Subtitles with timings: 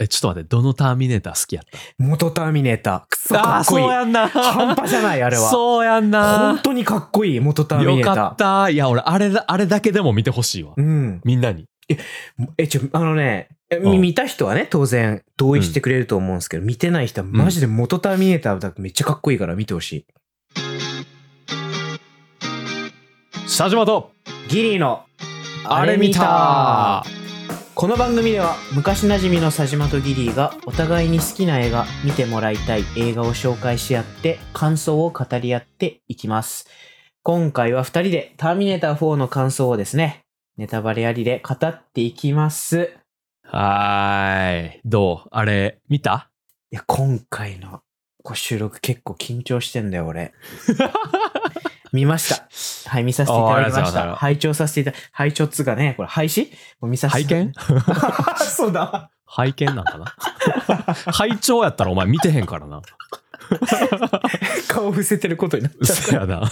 [0.00, 1.78] え、ちょっと待って、どのターミネーター好きやった？
[1.98, 3.02] 元ターミネーター。
[3.08, 3.84] くそかっこいい。
[3.84, 4.28] そうやんな。
[4.28, 5.50] 半端じゃない、あれは。
[5.50, 6.58] そうやんな本。
[6.60, 8.16] 当にかっこいい、元ターミネーター。
[8.16, 8.70] よかった。
[8.70, 10.72] いや、俺、あれだ、あれだけでも見てほしいわ。
[10.76, 11.20] うん。
[11.24, 11.66] みんなに。
[12.56, 20.06] え、ちょ、あのね、えうん見た人はね、当然同意してくれると思うんですけど、見てない人はマジで元ターミネーターだとめっちゃかっこいいから見てほしい。
[23.46, 24.12] シャジマと、
[24.48, 25.04] ギリーの
[25.64, 27.04] あれ見た
[27.80, 36.68] この番組では昔なじみの佐島とギリーがお互いに好きな映画見てもらいたい映画を紹介し合って感想を語り合っていきます。
[37.22, 40.26] 今回は2人でターミネーター4の感想をですね
[40.58, 42.92] ネタバレありで語っていきます。
[43.44, 44.80] はーい。
[44.84, 45.28] どう？
[45.30, 46.28] あれ、見た？
[46.70, 47.80] いや今回の
[48.22, 50.34] ご収録結構緊張してんだよ俺
[51.92, 52.48] 見ました
[52.90, 56.50] はい見させていただきましあーありがとうございますた拝聴させていた拝聴っつうかねこれ廃止
[56.80, 57.52] もう見させ拝て見？
[58.56, 60.04] そうだ拝見なんかな
[61.12, 62.82] 拝聴やったらお前見てへんからな。
[64.68, 66.50] 顔伏せてることになっちゃった嘘やな。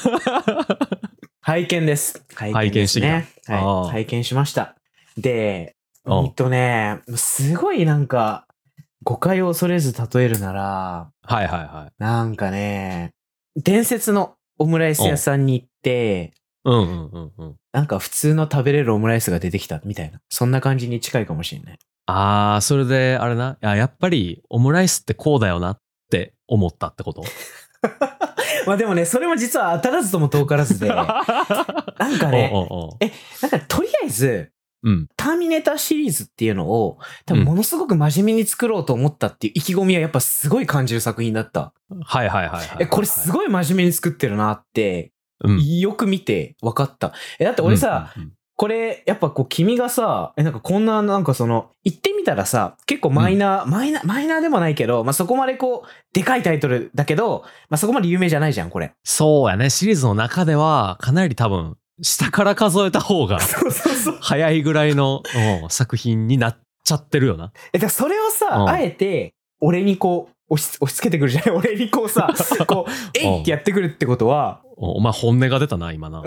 [1.41, 2.25] 拝見です。
[2.35, 3.29] 拝拝見してきたね。
[3.47, 3.93] はい。
[3.93, 4.77] 拝見しました。
[5.17, 8.47] で、うっとね、すごいなんか、
[9.05, 11.93] 誤解を恐れず例えるなら、はいはいはい。
[11.99, 13.13] なんかね、
[13.57, 16.33] 伝説のオムライス屋さんに行って、
[16.65, 17.57] うんうんうんうん。
[17.73, 20.21] なんか普通の食べれるオムライスが出てきたみたいな。
[20.29, 21.79] そんな感じに近いかもしれない。
[22.07, 23.59] あー、それで、あれな。
[23.63, 25.79] いや、やっぱり、オムライスってこうだよなっ
[26.11, 27.23] て思ったってこと？
[28.67, 31.05] まあでもね、それも実は当たらずとも遠からずで、 なん
[32.19, 33.11] かね、おうおうえ、
[33.43, 35.09] なんかとりあえず、うん。
[35.17, 41.73] ターミネーターシリーズっていうのを、多分ものすごく真面目に作ろうと思ったっていう意気込みはやっぱすごい感じる作品だった。
[42.05, 42.77] はいはいはいはい。
[42.81, 45.13] え、これすごい真面目に作ってるなって、
[45.45, 45.79] うん。
[45.79, 47.13] よく見て分かった。
[47.39, 58.95] え、だって俺さ、うんうんうんこれ、やっぱこう君がさ、え、なんかこんな、なんかその、言ってみたらさ、結構マイナー、マイナー、マイナーでもないけど、まあ、そこまでこう、でかいタイトルだけど、まあ、そこまで有名じゃないじゃん、これ。
[59.05, 59.71] そうやね。
[59.71, 64.19] シリーズの中では、かなり多分、下から数えた方が そうそうそう。
[64.21, 65.23] 早いぐらいの
[65.63, 67.53] うん作品になっちゃってるよな。
[67.73, 71.55] え、だからそれをさ、うんあえて、俺にこう、押し、押し付けてくるじゃない？
[71.57, 72.33] 俺にこうさ、
[72.67, 76.23] こう、 えいってやってくるってことは、おお前本音が出たな、今な。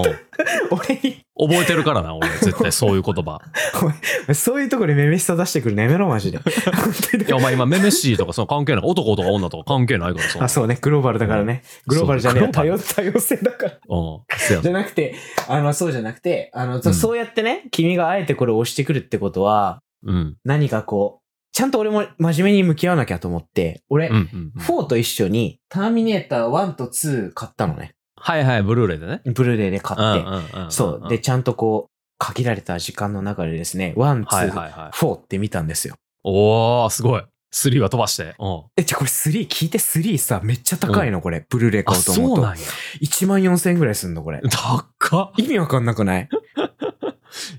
[0.70, 2.28] 俺に、覚えてるからな、俺。
[2.28, 3.40] 絶対そういう言葉。
[4.34, 6.38] そういうところでめめしさ出してくるのやめろ、マジで。
[7.26, 8.84] いや、お前今、メメシーとかその関係ない。
[8.84, 10.44] 男とか女とか関係ないからさ。
[10.44, 11.62] あ、そうね、グローバルだからね。
[11.86, 13.72] グローバルじゃねえ多様、多様性だから。
[13.72, 15.14] うじゃなくて、
[15.48, 20.36] あの、そうじゃなくて、あの、うんそうやってね、君があえてこれを押してくるってことは、うん。
[20.44, 24.62] 何かこう、ちゃんと俺も真面目に向き合わなきゃと思って、俺、うんうんうん。
[24.62, 27.94] 4と一緒に、ターミネーター1と2買ったのね。
[28.26, 29.20] はいはい、ブルーレイでね。
[29.26, 30.50] ブルーレイで買うんって。
[30.70, 31.08] そう。
[31.10, 34.96] で、ちゃんとこう、限られた時間の中でですね、1、2、はいはいはい。
[34.96, 35.96] 4って見たんですよ。
[36.24, 37.22] おー、すごい。
[37.52, 38.34] 3は飛ばして。
[38.38, 38.62] うん。
[38.78, 41.44] え、じゃあこれ3、聞いて3さ、めっちゃ高いの、これ。
[41.50, 42.36] ブルーレイあ、買おうと思うと。
[42.36, 42.64] そうなんや。
[43.02, 44.40] 1万4000円ぐらいすんの、これ。
[44.50, 45.32] 高っ。
[45.36, 46.28] 意味わかんなくない？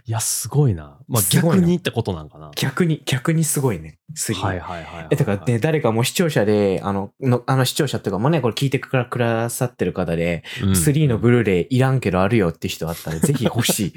[0.05, 0.99] いや、すごいな。
[1.07, 2.51] まあ、逆にってことなんかな。
[2.55, 3.99] 逆に、逆にすごいね。
[4.17, 4.33] 3。
[4.35, 5.07] はいはいはいはい。
[5.11, 13.93] え、だからね、誰かもう視聴者で、あの、のあの視聴者っていうかもうね、これ聞いてくらくださってる方で、うん、3のブルーレイいらんけどあるよって人あったら、 ぜひ欲しい。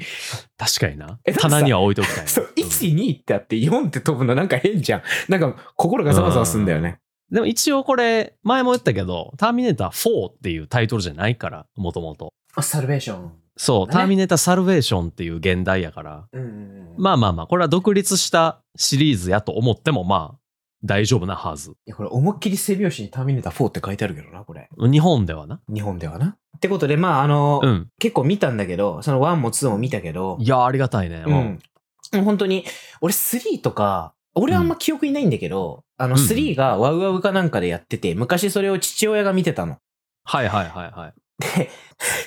[0.57, 1.33] 確かになえ。
[1.33, 2.27] 棚には置いときたいな。
[2.27, 5.01] そう、1、2ってあって4って飛ぶのなんか変じゃん。
[5.27, 6.99] なんか心がざわざわすんだよね。
[7.31, 12.33] でも一応これ、前も言ったけど、ターミネーター4っていうタイトルじゃないから、もともと。
[12.55, 13.31] あ、サルベーション。
[13.59, 16.27] そう、ねターミネーターサルベーションっていう現代やから。
[16.31, 16.95] うんうんうん。
[16.97, 20.39] まあまあまあ、これは独立したシリーズやと思っても、まあ、
[20.85, 21.71] 大丈夫なはず。
[21.71, 24.69] いや、これ思いっきり背拍子にターミネーター4って書いてあるけどな、これ。
[24.79, 25.59] 日本ではな。
[25.67, 26.37] 日本ではな。
[26.55, 27.89] ってことで、まあ、あの、うん。
[27.99, 31.23] 結構見たんだけど、その1も2も見たけど、いや、ありがたいね。
[31.27, 31.59] うん。
[32.13, 32.63] もう本当に、
[33.01, 39.79] 俺3とか、俺はあんま記憶いないんだけど、あのうん3がワウワウかなんかでやってて、昔それを父親が見てたの。
[40.23, 41.13] はいはいはいはい。
[41.39, 41.69] で、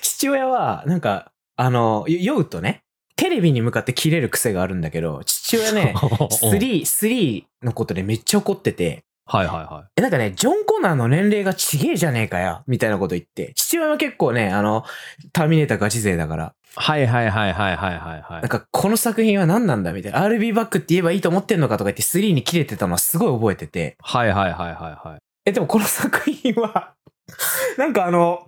[0.00, 2.82] 父親は、なんか、あの、よ酔うとね、
[3.16, 5.94] テレビに向かって切れる癖があるんだけど、父親ね、
[6.42, 14.84] 3、3のことでめっちゃ怒ってて、はいはいはえ、なんかね、ジョン・コナーの年齢がちげえじゃねえかよ、みたいなこと言って、父親は結構ね、あの、
[15.32, 16.52] ターミネーターガチ勢だから、い。
[16.74, 18.48] はいはいはいはいはいはいはいなん。
[18.48, 25.18] かこの作品は何なんだみたいな、RB バックって言えばいいと思ってんのかとか言って3に切れてたのはすごい覚えてて、はいはいはいはいはい。
[25.44, 26.94] え、でもこの作品は、
[27.78, 28.46] なんかあの、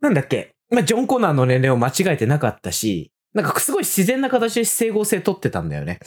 [0.00, 6.00] なんだっけ、まあ、ジョン・コナーの年齢を間違えてなかったし、なんかすごい自然な形で整合性取ってたんだよね。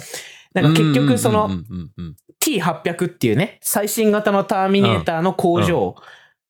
[0.53, 5.95] なんか結局そのうんうんうんうん T800 っていうね、最新型のターミネーターの工場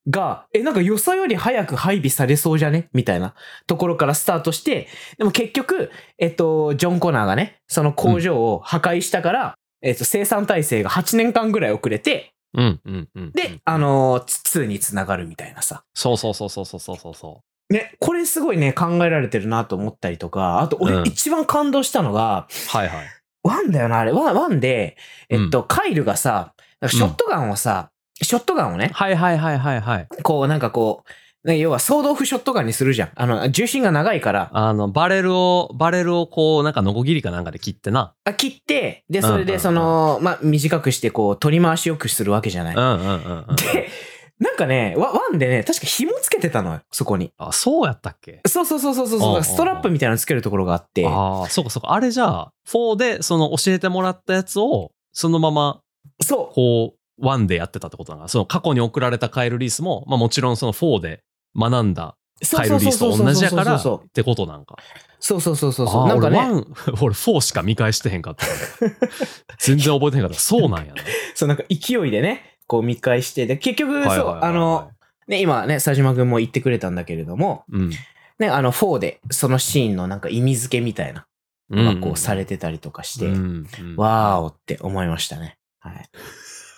[0.10, 2.90] が、え、なんかよそより早く配備されそうじゃね？
[2.94, 3.36] みたいな
[3.68, 4.88] ところからスタートして、
[5.20, 13.32] でも結局、えっと、ジョン・コナーがね、その工場を破壊したから、えっ、と、生産体制が8年間ぐらい遅れて、うんうんうん。
[13.32, 15.84] で、あのー、つ2につながるみたいなさ。
[15.94, 22.78] そうそうそうそうそうそうそうそね、これすごいね、考えられてるなと思ったりとか、あと俺うん一番感動したのが、う。
[22.78, 23.06] はいはい。
[23.44, 24.12] ワンだよな、あれ。
[24.12, 24.96] ワン、ワンで、
[25.30, 26.54] えっと、カイルがさ、
[26.88, 27.92] ショットガンをさ、
[28.22, 30.08] ショットガンをね、はいはいはいはいはい。
[30.22, 31.12] こう、なんかこう、
[31.46, 33.10] ね要は、ソードオフショットガンにするじゃん。
[33.16, 38.14] あの、銃身が長いから、あの、バレルを、バレルをこう、なんかノコギリかなんかで切ってな。
[38.24, 42.76] あ切って、で、それで、うんうんうんその、まあ、短くして、こう、取り回しよくするわけじゃない。
[42.76, 43.56] うんうんうんうん。
[43.58, 43.90] で、
[44.40, 47.32] なんかね、ワワンでね、確か紐つけてたのよ、そこに。
[47.38, 48.42] あ、そうやったっけ？
[48.48, 51.06] そうそうそうそうそううんうんうんストラップみたいなのつけるところがあって。
[51.08, 51.94] ああ、そうかそうか。
[51.94, 55.82] あれじゃあ、4でその教えてもらったやつを、そのまま、
[56.22, 56.56] そう。
[56.56, 61.22] こう、1でやってたってことなのかその過去に送られたカイル・リースも、まあもちろんその4で
[61.56, 62.16] 学んだ
[62.52, 64.76] カイル・リースと同じやからそうってことなんか。
[65.20, 66.08] そうそうそうそうそう。
[66.08, 66.66] なんかね、俺1、
[67.02, 69.10] 俺4しか見返してへんかったから。
[69.60, 70.36] 全然覚えてへんかった。
[70.42, 71.02] そうなんやな。
[71.36, 74.92] そうなんか勢いでね、こう見返して、で、結局、そうあの、、
[75.28, 77.90] ね、今ね、佐島くんも言ってくれたんだけれども、うん。
[78.40, 81.26] ね、あの4で、そのシーンのなんか意味付けみたいな
[81.70, 85.58] のがこうされててたりとかして、うんうんわーおって思いましたね。
[85.80, 86.10] はい。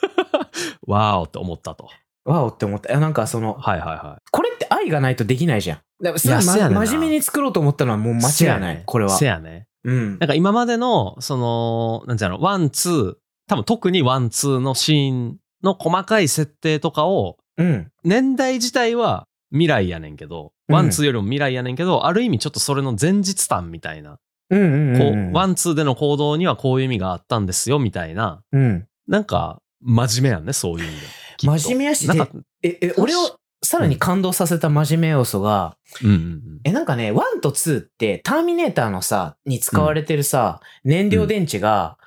[0.85, 1.89] わーおって思ったと。
[2.25, 2.89] わーおって思った。
[2.89, 4.21] いやなんかその、はいはいはい。
[4.31, 5.77] これって愛がないとできないじゃん。
[6.03, 6.27] だからそ
[6.57, 8.83] れはま真面目に作ろうと思ったのはもう間違いない。
[8.85, 9.25] これはせ。
[9.25, 9.67] やね。
[9.83, 10.25] うんな。
[10.25, 13.13] んか今までの、その、なんていうの、ワン、ツー、
[13.47, 17.91] 多分特にワン、ツーのシーンの細かい設定とかを、うん。
[18.03, 24.17] 年代自体は未来やねんけど、うんワン、ツーよりも未来やねんけど、ある意味ちょっとそれの前日談みたいな、
[24.49, 25.31] うんうんうんうん。
[25.31, 28.87] こう、ワン、ツーでの行動にはこういう意味があったんですよ、みたいな、うん。
[29.07, 31.07] なんか、真面目やんね、そういう意味で。
[31.37, 32.29] きっと真面目やしなんか、
[32.63, 36.59] え、え、俺をさらに感動させた真面目要素が、うんうんうん。
[36.63, 41.97] え、なんかね、1と2って、ターミネーターのさ、に使われてるさ、燃料電池が、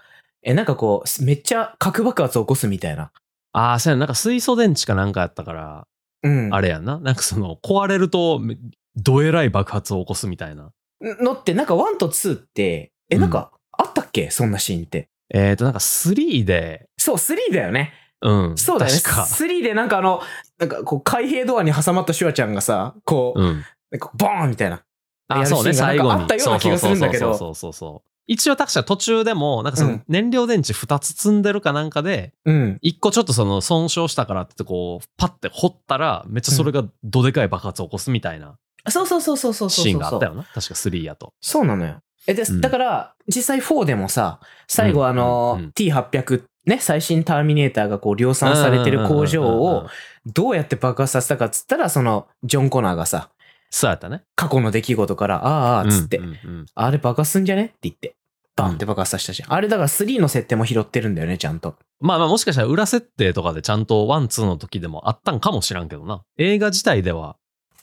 [0.42, 3.10] え、なんかこう、めっちゃ核爆発を起こすみたいな。
[3.52, 5.86] ああ、そうやななんか水素電池かなんかやったから、
[6.22, 6.54] うん。
[6.54, 6.98] あれやんな。
[6.98, 8.56] なんかその、壊れると、め
[8.96, 10.72] どえらい爆発を起こすみたいな。
[11.00, 14.30] のって、なんか1と2って、え、なんか、あったっけ？
[14.30, 15.08] そんなシーンって。
[15.32, 17.92] えっ、と、なんか3で、そう、3だよね。
[18.20, 18.58] うん。
[18.58, 19.00] そうだよね。
[19.00, 19.22] 確か。
[19.22, 20.20] 3でなんかあの、
[20.58, 23.64] なんかこう、開閉ドアに挟まったシュワちゃんがさ、こう、うん。
[23.90, 24.76] なんかボーンみたいな。
[24.76, 24.82] や
[25.28, 26.08] あ、るそうね、シーンが最後に。
[26.10, 28.08] なんかあったような気がするんだけどそうそうそうそうそう。
[28.26, 32.78] 一応確か途中でも、なんかそうのん燃料電池2つ積んでるかなんかで、うん。
[32.82, 38.58] 一個ちょっとその損傷したからって言ってこう、パッて掘ったら、めっちゃそれがどでかい爆発を起こすみたいな
[38.90, 39.84] そうそうそうそうそうそうそう。
[39.84, 40.42] シーンがあったよな。
[40.42, 41.32] 確か3やと。
[41.40, 42.00] そうなのよ。
[42.26, 49.86] え、で、うんだから、実際4でもさ、最後あの、うんうん T800、ね、最新ターミネーターがこう量産されてる工場うんうんうんうんを、
[50.26, 53.30] どうやって爆発させたかっつったら、その、ジョン・コナーがさ、
[53.70, 54.22] そうやったね。
[54.36, 58.14] 過去の出来事から、ああ、ああ、つって、うんうんうんあれ爆発すんじゃねって言って、
[58.56, 61.76] バンって爆発させたし、あれだから3の設定も拾ってるんだよね、ちゃんと。
[62.00, 66.22] まあまあもしかしたら裏設定とかでちゃんとワン、ツーの時でもあったんかもしらんけどな。
[66.38, 67.36] 映画自体では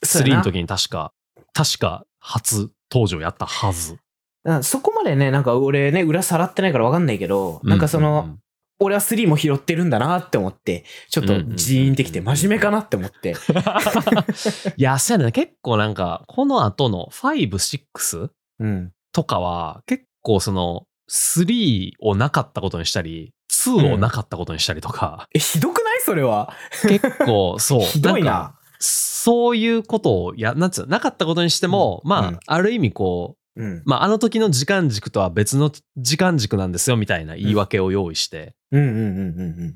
[0.03, 1.11] 3そうやなの時に確か、
[1.53, 3.93] 確か初登場やったはず。
[3.93, 8.39] うんそこまでね、なんか俺ね、裏さらってないからわかんないけど、なんかその、うんうん
[8.79, 13.35] 俺は3も拾ってるんだなって思って、ちょっとジーンってきて真面目かなって思って。
[14.75, 15.31] いや、そうやね。
[15.31, 18.29] 結構なんか、この後の5、6
[18.59, 18.91] うん。
[19.13, 26.01] とかは、結構その、3をなかったことにしたり、2をなかったことにしたりとか、え、ひどくない？
[26.01, 26.53] それは。
[26.83, 27.81] 結構、そう。
[27.85, 28.59] ひどいんかな。
[28.79, 33.81] そういうことをや、なんつうの、なかったことにしても、まあ、うんある意味こう、うん。
[33.85, 38.55] まあ、あの時の時間軸とは別の時間軸なんですよ、みたいな言い訳を用意して。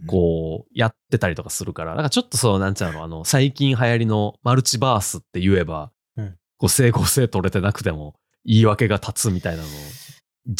[0.07, 9.69] こう、やってたりとかするから、なんかちょっとそう、なんちゃうの、あの、最近流行りのマルチバースって言えば、うんこう、整合性取れてなくても、言い訳が立つみたいなの、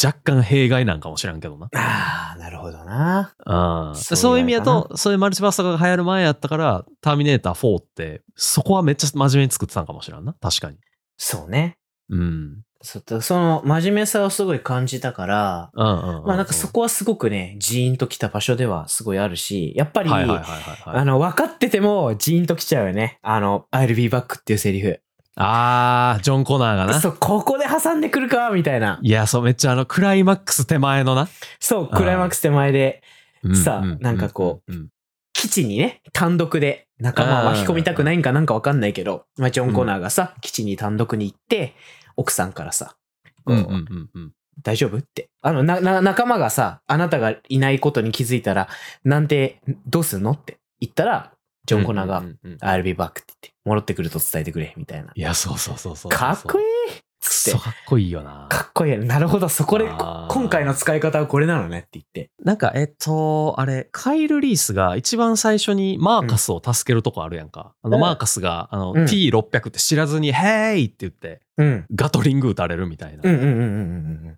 [0.02, 1.68] 若干弊害なんかもしらんけどな。
[1.74, 3.34] ああ、なるほどな。
[3.44, 10.34] うんそうそういう意味だと、そういうマルチバースとかが流行る前やったから、ターミネーター4って、そこはめっちゃ真面目に作ってたんかもしらんな。
[10.40, 10.78] 確かに。
[11.16, 11.76] そうね。
[12.08, 12.62] うん。
[12.82, 16.26] そその真面目さをすごい感じたから、うんうんうんうん。
[16.26, 20.10] まあなんかそこはすごくね、ジーンときた場所ではすごいあるし、やっぱり。
[20.10, 23.18] あの、分かっててもジーンときちゃうよね。
[23.22, 25.00] あの、I'll be back っていうセリフ。
[25.36, 27.00] あー、ジョン・コナーがな。
[27.00, 28.98] そう、ここで挟んでくるか、みたいな。
[29.02, 31.28] いや、そう、めっちゃあの、クライマックス手前のな。
[31.60, 33.02] そう、クライマックス手前で、
[33.62, 34.72] さなんかこう。
[34.72, 34.88] うん
[35.32, 41.74] 基地にね、単独で仲間を巻き込みたくないんかなんかわかんないけど、まあ、ジョン・コナーがさ、基地に単独に行って、
[42.20, 42.96] 奥さんからさ、
[43.46, 44.32] こううんうんうんうん。
[44.62, 45.30] 大丈夫って。
[45.40, 48.68] あの、な、な、仲間がさ、あなたがいないことに気づいたら、
[49.04, 51.32] なんて、どうすんのって言ったら、
[51.66, 55.12] ジョン・コナーがうん、うんうん I'll be back って言って、戻ってくると伝えてくれ、みたいな。
[55.14, 56.18] いや、そうそうそうそうそう。
[56.18, 56.66] かっこいい
[57.20, 57.58] つって。
[57.58, 58.46] かっこいいよな。
[58.48, 58.96] かっこいい。
[58.98, 59.48] なるほど。
[59.48, 62.30] そこで、今回の使い方はこれなのねって言って。
[62.42, 67.74] なんか、えっと、あれ、カイル・リースが一番最初にマーカスを助けるとこあるやんか。
[67.82, 71.86] あの、うんマーカスが、あの、うん T600 って知らずに、ヘーイって言って、うん。
[71.94, 73.22] ガトリング撃たれるみたいな。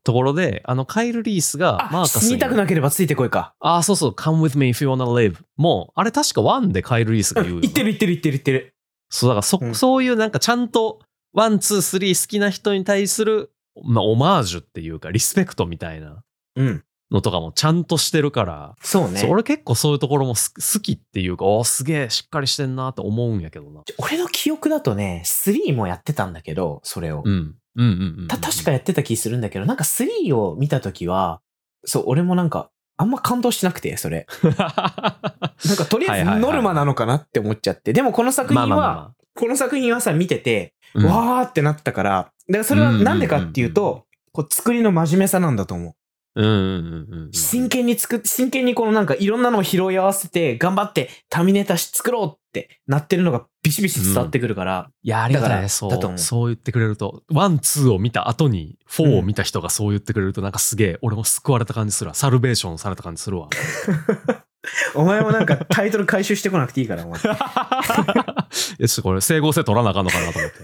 [0.03, 3.55] ところで、あの、カイル・リースがマーあ、カス死にたくなければついてこいか。
[3.61, 5.37] ああ、そうそう、come with me if you wanna live.
[5.57, 8.75] もう、あれ確かワンでカイル・リースが言うよな 言ってる言ってる言ってる言ってる。
[9.09, 11.01] そう、だからそ、うんそういうなんかちゃんと、
[11.33, 13.51] ワン、ツー、スリー好きな人に対する、
[13.83, 16.23] まあ、オマージュっていうか、リスペクトみたいな
[16.57, 16.85] うん。
[17.11, 19.19] のとかもちゃんとしてるから、そうね。
[19.19, 23.83] そう俺結構そういうところもす好きっていうか、おーすげえしっかりしてんなって思うんやけどな。
[23.99, 27.23] 俺の記憶だとね、3もやってたんだけど、それを。
[27.25, 27.33] うん。
[27.35, 28.29] うんうんうんうん。
[28.29, 31.41] た、確かやってた気するんだけど、なんか3を見たときは、
[31.85, 34.27] そう、俺もなんか、あんま感動しなくて、それ。
[34.45, 37.93] なんかとりあえずはいはいはいノルマなのかなって思っちゃって。
[37.93, 42.11] でもこの作品は、まあまあまあまこの作品はさ、見てて、うんわーってなったから、
[42.49, 45.95] だからそれはなんでかっていうと、こう作りの真面目さなんだと思う。
[46.35, 47.33] うんうんうんうんうん。
[47.33, 55.69] 真剣に作っ、真剣にこのなんかいろんなのを拾い合わせて、頑張ってターミネーター作ろうってなってるのがビシビシ伝わってくるから、いや、ありがたい。
[55.69, 57.23] そうそう言ってくれると。
[57.31, 62.15] ワン、ツーを見た後に、フォーを見た人がそう言ってくれると、なんかすげえ、俺も救われた感じするわ。
[62.15, 63.49] サルベーションされた感じするわ。
[64.95, 67.21] お前もなんかタイトル回収してこなくていいから、お前。
[67.25, 70.59] いや、ちょっとこれ、整合性取らなあかんのかなと思って。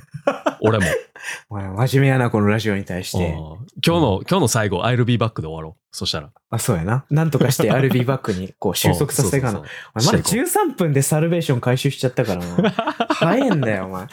[0.61, 0.87] 俺も。
[1.51, 3.19] お前真面目やな、このラジオに対して。
[3.19, 3.21] う
[3.65, 5.83] ん今日の、今日の最後、I'll be back で終わろう。
[5.93, 6.31] そしたら。
[6.51, 7.05] あ、そうやな。
[7.11, 9.61] なんとかして RB バックにこう収束させていかな。
[9.61, 12.71] うんそうお前まだしてい13分でサルベーション回収しちゃったからな。
[13.11, 14.07] 早いんだよ、お前。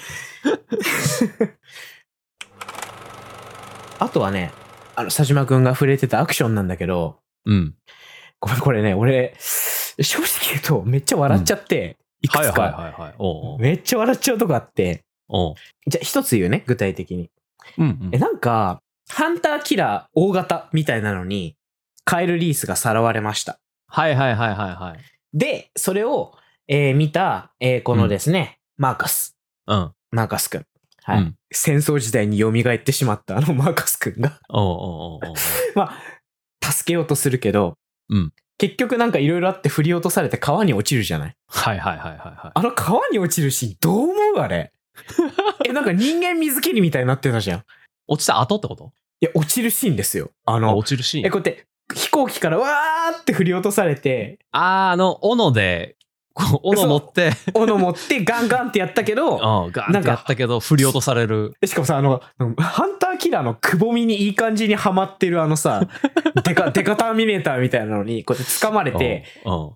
[3.97, 4.51] あとはね、
[4.95, 7.75] あの、佐島くんが触れてたアクションなんだけど、うん。
[8.39, 9.35] ごめん、これね、俺、
[10.01, 13.15] 正直言うとめっちゃ笑っちゃって、いくつか、
[13.59, 15.03] めっちゃ笑っちゃうとこあって、
[15.87, 17.29] じゃあ一つ言うね、具体的に。
[17.77, 21.55] うんうんえ、なんか、ハンターキラー大型みたいなのに、
[22.03, 23.59] カエル・リースがさらわれました。
[23.87, 25.37] はいはいはいはいはい。
[25.37, 26.33] で、それを、
[26.67, 29.37] えー見た、えーこのですね、マーカス。
[29.67, 29.91] うん。
[30.11, 30.65] マーカスくん。
[31.03, 34.39] はい、うん戦争時代に蘇ってしまったあのマーカスくんが、
[35.73, 37.77] まあ、助けようとするけど、
[38.09, 41.35] うん結局なんかいろいろあって振り落とされて川に落ちるじゃない？
[41.47, 42.51] はいはいはいはいはい。
[42.53, 44.71] あの川に落ちるシーンどう思うあれ？
[45.65, 47.59] え、なんか人間水切りみたいになってたじゃん。
[47.59, 47.63] い
[48.07, 48.93] 落ちた後ってこと？
[49.19, 50.29] や、落ちるシーンですよ。
[50.45, 51.31] ああの、落ちるシーえ、ン。
[51.31, 55.94] こうやって飛行機からわーって振り落とされて、あー、あの、斧で、
[56.35, 61.53] こう斧持って、斧持ってガンガンってやったけど、 うん、ガーンってやったけど、振り落とされる。
[61.65, 62.21] しかもさ、あの、
[62.57, 65.81] ハンターキラーのくぼみにいい感じにはまってるあのさ、
[66.43, 69.71] デカ、デカターミネーターみたいなのに、こうやって掴まれて、うん、うん。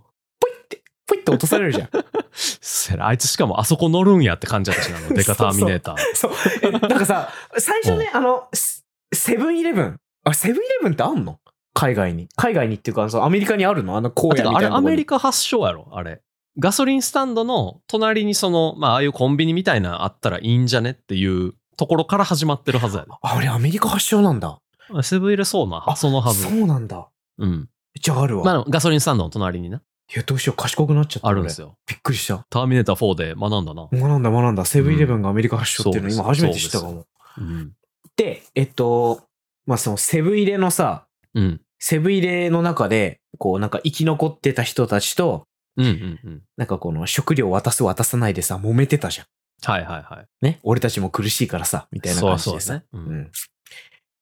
[1.08, 3.02] ポイって落とされるじゃん。
[3.02, 5.96] あいつしかもあそこ乗るんやって感じだったしな、あの デカターミネーター。
[6.14, 6.32] そう。
[6.62, 10.00] えなんかさ、最初ね、あの、セセブンイレブン。
[10.24, 11.40] あ、セブンイレブンってあんの？
[11.74, 12.28] 海外に。
[12.36, 13.98] 海外にっていうか、そうアメリカにあるの？
[13.98, 15.16] あの荒野みたいなあれアメリカ。
[15.16, 16.22] カ発祥やろあれ。
[16.58, 23.12] ガソリンスタンドの隣にその、まあ、ああいうコンビニみたいなのあったらいいんじゃねっていうところから始まってるはずやで。
[23.22, 24.60] あ、あれアメリカ発祥なんだ。
[25.04, 26.50] セブン入れそうな、あそのはずそ。
[26.50, 27.10] うなんだ。
[27.38, 27.70] うん。
[28.02, 28.44] じゃああるわ。
[28.44, 29.82] まあ、ガソリンスタンドの隣にな、い
[30.18, 31.28] や、どうしよう、賢くなっちゃった。
[31.28, 31.32] よ。
[31.32, 31.78] あるんですよ。
[31.88, 32.44] びっくりした。
[32.50, 33.88] ターミネーター4で学んだな。
[33.92, 34.66] 学んだ学んだ。
[34.66, 37.06] セブンイレブンがアメリカ発祥っていうの、うん今初めて知ったかも。
[37.38, 37.74] うん。
[38.16, 39.22] で、えっと、
[39.68, 41.62] まあそのセブン入れのさ、うん。
[41.78, 45.46] セブン入れの中で、こうなんか生き残ってた人たちと、
[45.80, 46.42] うんうんうん。
[46.58, 49.28] なんかこの食料渡す渡さないでさ、揉めてたじゃん。
[49.72, 50.28] はいはいはい。
[50.42, 50.60] ね。
[50.64, 52.44] 俺たちも苦しいからさ、みたいな感じでさ。
[52.44, 52.84] そうそうですね。
[52.94, 52.98] う。
[52.98, 53.26] うんん。
[53.26, 53.30] っ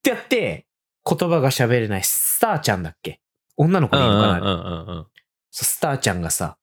[0.02, 0.66] てやって、
[1.04, 3.20] 言葉が喋れないスターちゃんだっけ？
[3.56, 5.06] 女の子でいいのかな、
[5.50, 6.58] スターちゃんがさ、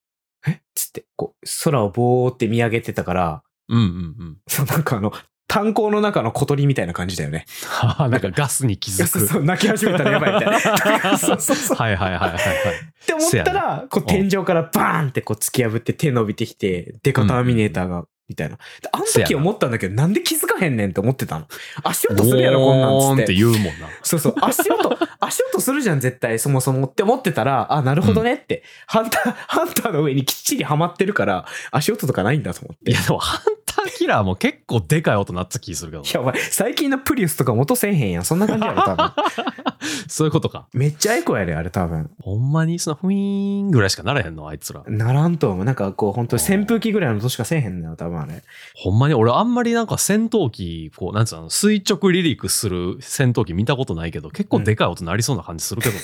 [0.48, 0.52] え？
[0.52, 3.88] っつって、こう、空をぼーって見上げてたから、うんうんう
[4.32, 4.38] ん。
[4.48, 5.12] そうなんかあの、
[5.56, 7.46] 炭鉱の中の小鳥みたいな感じだよね。
[7.98, 9.26] なんかガスに気づく。
[9.26, 11.18] そう泣き始めたらやばいみたいな。
[11.18, 11.78] そうそうそう。
[11.78, 12.34] はいはいはいはいはい。
[12.34, 18.58] って思ったら、こう天井からバーンってこう突き破って手伸びてきて、デカターミネーターが、みたいな。
[18.58, 21.48] であの時思ったんだけど、なんで気づかへんねんって思ってたの？
[21.84, 23.34] 足音するやろ、こんなんボーンっつってて。
[23.36, 23.72] 言うもんな。
[24.04, 32.92] そうそう、足音、 足音するじゃん、絶対、そもそもって思ってたら、あ、なるほどねって、ハンター、ハンターの上にきっちりはまってるから、足音とかないんだと思って。
[32.92, 36.04] いいやでもハンターキラーも結構でかい音なった気するけど。
[36.14, 38.26] や、お前、最近のプリウスとか元せえへんやん。
[38.26, 39.12] そんな感じやろ、多分。
[40.08, 40.68] そういうことか。
[40.74, 42.10] めっちゃエコやで、あれ、多分。
[42.22, 44.84] ほんまにそのフィーンぐらいしかならへんのあいつら。
[44.88, 45.66] ならんと思う。
[45.66, 48.44] なんかこう、本当扇風機ぐらいの音しかせえへんのよ、多分あれ。
[48.76, 56.02] ほんまに俺あんまりなんか戦闘機、こう、なんつうの、垂直離陸する戦闘機見たことないけど、結構でかい音なりそうな感じするけどな。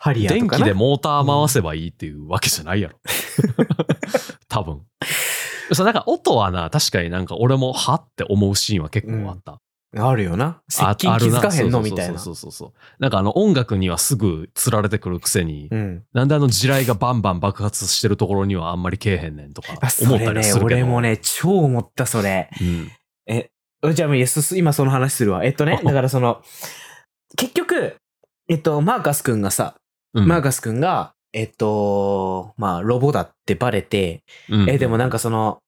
[0.00, 2.98] ハリア電気でモーター回せばいいっていうわけじゃないやろ。
[4.48, 4.80] 多分。
[5.72, 9.60] そう、なんか音はな、確かになんか俺もはって思うシーンは結構あった。
[9.96, 10.62] あるよな。
[10.68, 12.18] 接あ近気づかへんのみたいな。
[12.18, 12.72] そうそうそうそう。
[13.00, 16.04] なんかあの音楽にはすぐ釣られてくるくせに、うん。
[16.12, 20.80] なんであの地雷がバンバン爆発してるところにはあんまりけえへんねんとかあ、そ思ったれねりするけど。
[20.80, 22.50] 俺もね、超思った、それ。
[22.60, 22.88] うん。
[23.26, 23.50] え、
[23.92, 25.44] じゃあもういいです今その話するわ。
[25.44, 26.40] えっとね、だからその、
[27.36, 27.96] 結局、
[28.48, 29.74] えっと、マーカス君がさ、
[30.14, 30.28] うん。
[30.28, 35.58] マーカス君が、えっと、まあ、ロボだってバレて、うんえ、でもなんかその、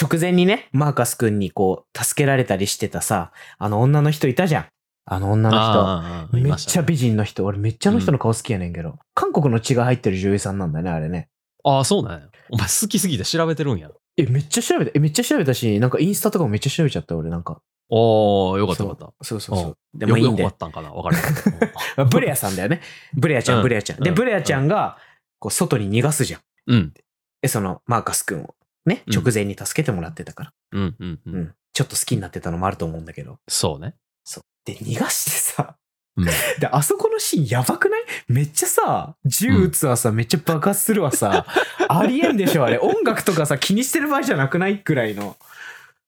[0.00, 4.66] 直前にね、マーカス君にこう、助けられたりしてたさ、あの女の人いたじゃん。
[5.04, 6.36] あの女の人。
[6.38, 7.44] めっちゃ美人の人。
[7.44, 8.98] 俺めっちゃあの人の顔好きやねんけど。
[9.14, 11.28] 韓国の血が入ってる女優さんなんだね、あれね。
[11.64, 12.28] ああ、そうなんや。
[12.50, 13.90] お前好きすぎて調べてるんや。
[14.16, 14.92] え、めっちゃ調べた。
[14.94, 17.60] え、めっちゃ調べたし、なんかインスタとかもめっちゃ調べちゃった、俺なんか。
[17.90, 19.78] おー、よかったよかっそうそうそう。
[19.98, 20.06] た。
[20.06, 20.50] でもいいんでよく終わ。
[20.50, 21.50] ったんかなわからないけ
[21.96, 22.06] ど。
[22.06, 22.80] ブレアさんだよね。
[23.14, 24.00] ブレアちゃん、うんブレアちゃん。
[24.00, 24.98] で、うんブレアちゃんが、
[25.40, 26.40] こう、外に逃がすじゃん。
[26.68, 26.94] うん。
[27.42, 28.54] で、その、マーカス君を、
[28.86, 30.52] ね、うん直前に助けてもらってたから。
[30.72, 31.30] うんうんう。
[31.30, 31.54] うんん。
[31.72, 33.38] ちょっと好きになってたのもあると思うんだけど。
[33.48, 33.94] そうね。
[34.24, 34.44] そう。
[34.64, 35.76] で、逃がしてさ、
[36.16, 36.24] うん。
[36.60, 38.02] で、あそこのシーンやばくない？
[38.28, 41.46] めっちゃさ、銃撃つわさ、めっちゃ爆発するわさ、
[41.88, 42.78] ありえんでしょ、あれ。
[42.78, 45.36] 音楽とかさ、気にしてる場合じゃなくないくらいの。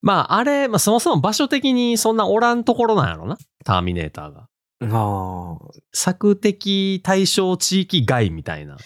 [0.03, 3.39] まあ、あれ、まあ、そもそも場所的にそんなおらんところなんやろな。
[3.65, 4.49] ターミネーターが。
[4.81, 5.73] ああ。
[5.93, 8.77] 索敵対象地域外みたいな。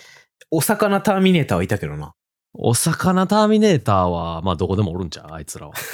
[0.51, 2.15] お魚ターミネーターはいたけどな。
[2.55, 5.75] お魚ターミネーターは、まあ、どこでもおるんちゃうあいつらは。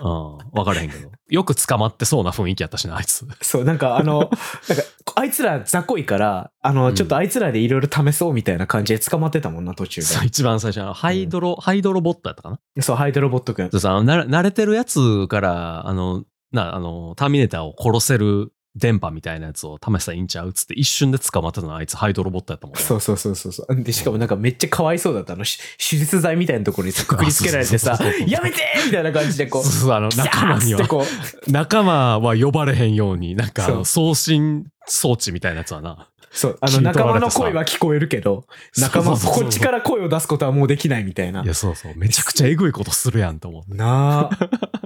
[0.00, 0.08] う
[0.44, 0.50] ん。
[0.52, 1.10] 分からへんけど。
[1.28, 3.26] よく捕まってそうな雰囲気やったしな、あいつ。
[3.42, 4.34] そう、なんかあの、なんか、
[5.16, 10.26] あいつら雑魚いから、あの、うんちょっとあいつらでいろいろ試そうみたいな感じで捕まってたもんな、途中そう、で。
[10.26, 12.82] 一番最初のハイドロ、ハイドロボットやったかな？
[12.82, 13.68] そう、ハイドロボット君。
[13.70, 22.82] でさ、あのな慣れてるやつから、あの、な、あの、ターミネーターを殺せる電波みたいなやつを試したらいいんちゃうっつって一瞬で捕まってたのはあいつハイドロボットやったもんね。
[22.82, 23.82] そうそうそうそうそう。
[23.82, 25.44] で、しかもなんかめっちゃかわいそうだったの。
[25.44, 30.80] し手術剤みたいなところにさくくりつけられてさやめてみたいな感じでこう、そうそうあの、仲間には
[31.46, 36.08] 仲間は呼ばれへんように、なんか送信装置みたいなやつはな。
[36.34, 38.44] そう、あの仲間の声は聞こえるけど、
[38.76, 41.44] 仲間、こっちから声を出すことはもうできないみたいな。
[41.44, 41.92] いや、そうそう。
[41.96, 43.74] めちゃくちゃえぐいことするやんと思って。
[43.74, 44.83] なあ。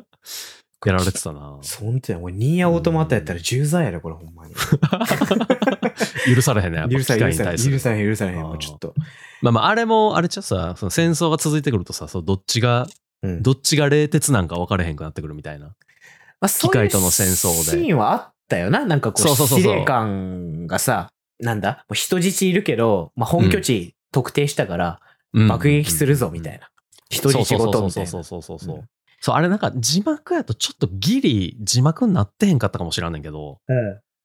[0.87, 1.59] やられてたな。
[1.63, 4.55] そう本当や、もうニーヤオートマタやったら重罪やろ、これほんまに。
[6.35, 7.79] 許されへんね、やっぱ機許されへん、許されへん、械に対する許。
[7.81, 8.95] されへん、許されへん、もうちょっと。
[9.43, 12.87] まあまあ、あれも、あれちゃうさ、その戦争が続いてくるとさ、そうどっちが、
[13.23, 15.67] うんどっちが冷徹なんか分かれへんくなってくるみたいな。
[15.67, 15.75] ま
[16.43, 18.85] あ、そういう機械との戦争でシーンはあったよな。
[18.85, 21.11] なんかこう、そうそうそうそう司令官がさ、
[21.41, 21.85] なんだ？
[21.89, 25.01] もう人質いるけど、まあ、本拠地特定したから、
[25.35, 26.71] うん爆撃するぞ、みたいな。
[27.11, 28.11] 人質ごとみたいな。
[28.11, 28.77] そうそうそうそうそうそう。
[28.77, 28.89] うん
[29.21, 33.59] そう、あれなんか字幕やとちょっとギリ字幕になってへんかったかもしれんねんけど、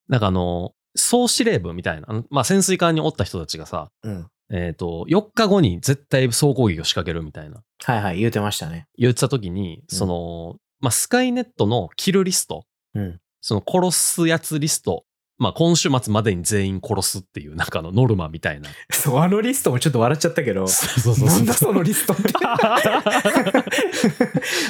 [0.07, 4.13] なんかあの、総司令部みたいな、あのまあ潜水艦におった人たちがさ、うん。
[4.13, 4.27] うん。
[4.55, 8.87] えっ、と、4日後に絶対総攻撃を仕掛けるみたいなはいはい、言うてましたね。
[8.97, 13.19] 言ってた時に、その、まあスカイネットのキルリスト、うん。
[13.41, 15.05] その殺すやつリスト、
[15.37, 18.69] まあ今週末までに全員殺すっていうなんかあのノルマみたいな。
[18.91, 22.23] そう、あのリストもちょっと笑っちゃったけど、そうそうそうなんだそのリストって。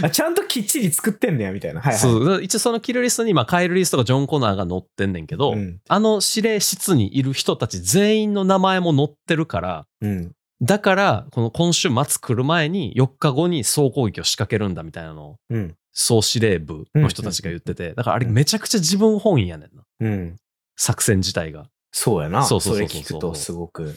[0.02, 1.82] あちゃんときっちり作ってんねや、みたいな。
[1.82, 2.00] はいはい。
[2.00, 5.80] そう一応そのキルリストに、まあ、カイルリストがジョン・コナーが載ってんねんけど、うん。
[5.88, 10.32] あの指令室にいる人たち全員の名前も載ってるから、うん。
[10.62, 15.76] だから、この今週末来る前に4日後に総攻撃を仕掛けるんだみたいなのを、うん。
[15.92, 19.84] 総司令部の人たちが言ってて、だからあれめちゃくちゃ自分本位やねんな。
[20.00, 20.36] うん。
[20.76, 21.68] 作戦自体が。
[21.92, 22.44] そうやな。
[22.44, 23.96] そそうそうそうそうれ聞くとすごく。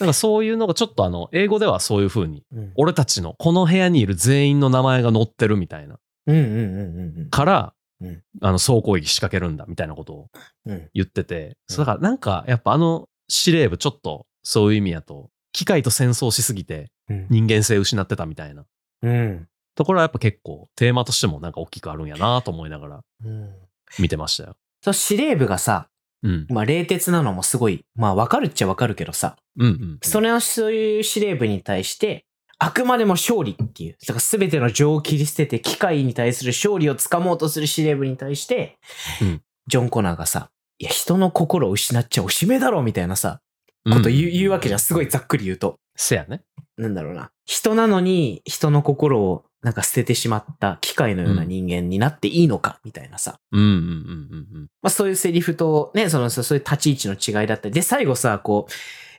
[0.00, 5.98] なんかそういうのがちょっとあの、英語ではそういう風に、うん俺たちのこの部屋にいる全員の名前が載ってるみたいな。
[6.26, 10.28] うんうんうんうんから、うんあの、総攻撃仕掛けるんだみたいなことを
[10.66, 10.72] うん。
[10.72, 10.90] うん。
[10.94, 17.26] 言ってて、そうだからなんかやっぱあの司令部ちょっとそういう意味やと、機械と戦争しすぎてうん。
[17.30, 18.64] 人間性失ってたみたいな
[19.02, 19.48] うん。
[19.74, 23.52] ところはやっぱ結構テーマとしてもなんか大きくあるんやなと思いながらうん。
[23.98, 24.56] 見てましたよ。
[24.84, 25.88] そう、司令部がさ、
[26.22, 26.46] うん。
[26.50, 29.98] まあ、冷徹なのもすごい、まあ、わかるっちゃわかるけどさ、うんうん。
[30.02, 32.24] それの、そういう司令部に対して、
[32.58, 38.78] あくまでも勝利っていう、だから全ての情を切り捨てて、機械に対する勝利をつかもうとする司令部に対して、
[39.22, 43.42] うんジョン・コナーがさ、いや、人の心を失っちゃおしめだろみたいなさ、
[43.84, 44.80] こと言う,、言うわけじゃん。
[44.80, 45.78] すごいざっくり言うと。
[45.94, 46.40] せやね。
[46.78, 47.30] なんだろうな。
[47.44, 53.40] 人なのに、人の心をなんか捨ててしまった機械のような人間になっていいのか、みたいなさ。
[53.50, 57.74] うんうんうんうんまあそういうセリフと、ね、その、そそういう立ち位置の違いだったり。
[57.74, 58.72] で、最後さ、こう、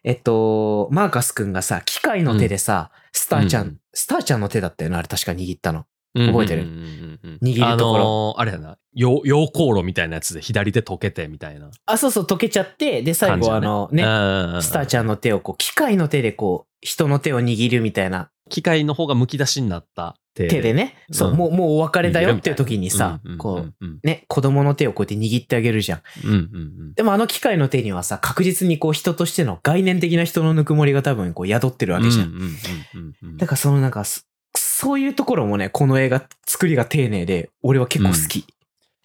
[0.03, 5.85] えっと、マーカス君がさ、機械の手でさ、スターちゃん、うんスターちゃんの手だったよな、あれ確か握ったの。
[6.15, 6.27] うん。
[6.27, 8.77] 覚えてるうんうんうんうん握るところあのーあれやな。
[8.95, 20.49] 溶溶鉱炉みたいなやつで左手溶けてみたいなあ、そうそう、溶けちゃって、で、最後あの、ね、ねスターちゃんの手をこう、機械の手でこう、人の手を握るみたいな機械の方がむき出しになった手で。
[20.49, 26.01] 手でね、そう、うんもう、もうお別れだよっていう時にさうんうん、こう、うんね、子供の手をこうやって握ってあげるじゃん。
[26.25, 26.93] うんうんうん。
[26.93, 32.27] でもあの機械の手にはさ、確実にこう人としての概念的な人のぬくもりが多分こう宿ってるわけじゃん。
[32.27, 34.21] うんうんうんうんだからそのなんか、そ
[34.55, 38.45] そういうところもね、この映画作りが丁寧で、俺は結構好き。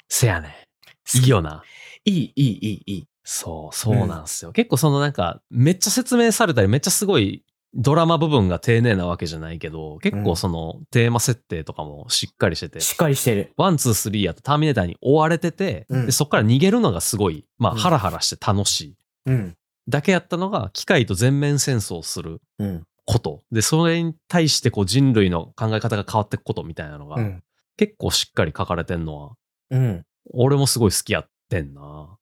[0.08, 0.68] せやね。
[1.14, 1.62] いいよな。
[2.04, 3.04] いい、いい、いい、いい。
[3.24, 4.52] そう、そうなんですよ。
[4.52, 7.42] 結構そのなんか、めっちゃ説明されたり、めっちゃすごい
[7.76, 13.52] ドラマ部分が丁寧なわけじゃないけど、結構そのテーマ設定とかもしっかりしてて、しっかりしてる。
[13.56, 18.96] ワン、ツー、スリーやとターミネーターに追われてて、うんでそこから逃げるのがすごい、まあうんハラハラして楽しい。
[19.26, 19.56] うん。
[19.88, 22.86] だけやったのが、機械と全面戦争するうん。
[23.06, 23.42] こと。
[23.52, 27.42] で、それに対してこう人類の考え方が変わっていくことみたいなのが、うん。
[27.76, 29.32] 結構しっかり書かれてんのは、
[29.70, 30.04] うん。
[30.32, 32.16] 俺もすごい好きやってんな。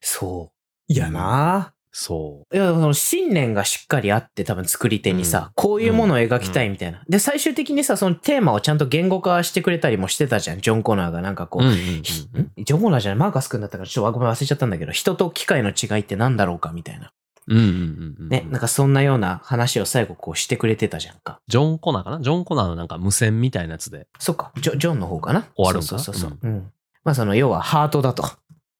[0.00, 0.52] そ
[0.88, 0.92] う。
[0.92, 7.02] いやなそいや、その信念がしっかりあって多分作り手にさ、うんこういうものを描きたいみたいな。
[7.08, 10.60] で、最終的にさ、そのテーマをちゃんと言語化してくれたりもしてたじゃん。
[10.60, 11.64] ジョン・コナーがなんかこう。
[11.64, 17.10] う、うんうんうんうんジョン・コナーじゃない、マーカス君だったから、ちょっとごめん忘れちゃったんだけど、人と機械の違いって何だろうかみたいな。
[17.48, 18.28] うんうんうんうん。
[18.28, 21.40] ね、なんかそんなような話を最後こうしてくれてたじゃんか。
[21.48, 22.20] ジョン・コナーかな？
[22.20, 24.06] ジョン・コナーのなんか無線みたいなやつで。
[24.20, 25.46] そっか、ジョジョンの方かな？
[25.56, 25.86] 終わるんか？
[25.86, 26.38] そうそうそうそう。
[26.42, 26.70] うん。
[27.04, 28.24] まあその、要はハートだと。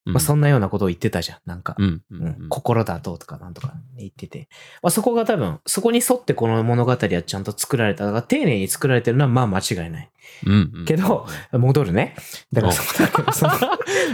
[0.09, 1.39] うんまあそんなようなことを言ってたじゃん。
[1.45, 1.77] なんか。
[1.79, 2.37] うんうんう。
[2.49, 4.49] 心だととかなんとか言ってて。
[4.83, 8.05] まあそこが多分、そこに沿ってこの物語はちゃんと作られた。
[8.07, 10.11] だから丁寧に作られてるのはまあ間違いない。
[10.47, 12.17] うんうんけど、戻るね。
[12.53, 13.59] だからそこだけど、その、う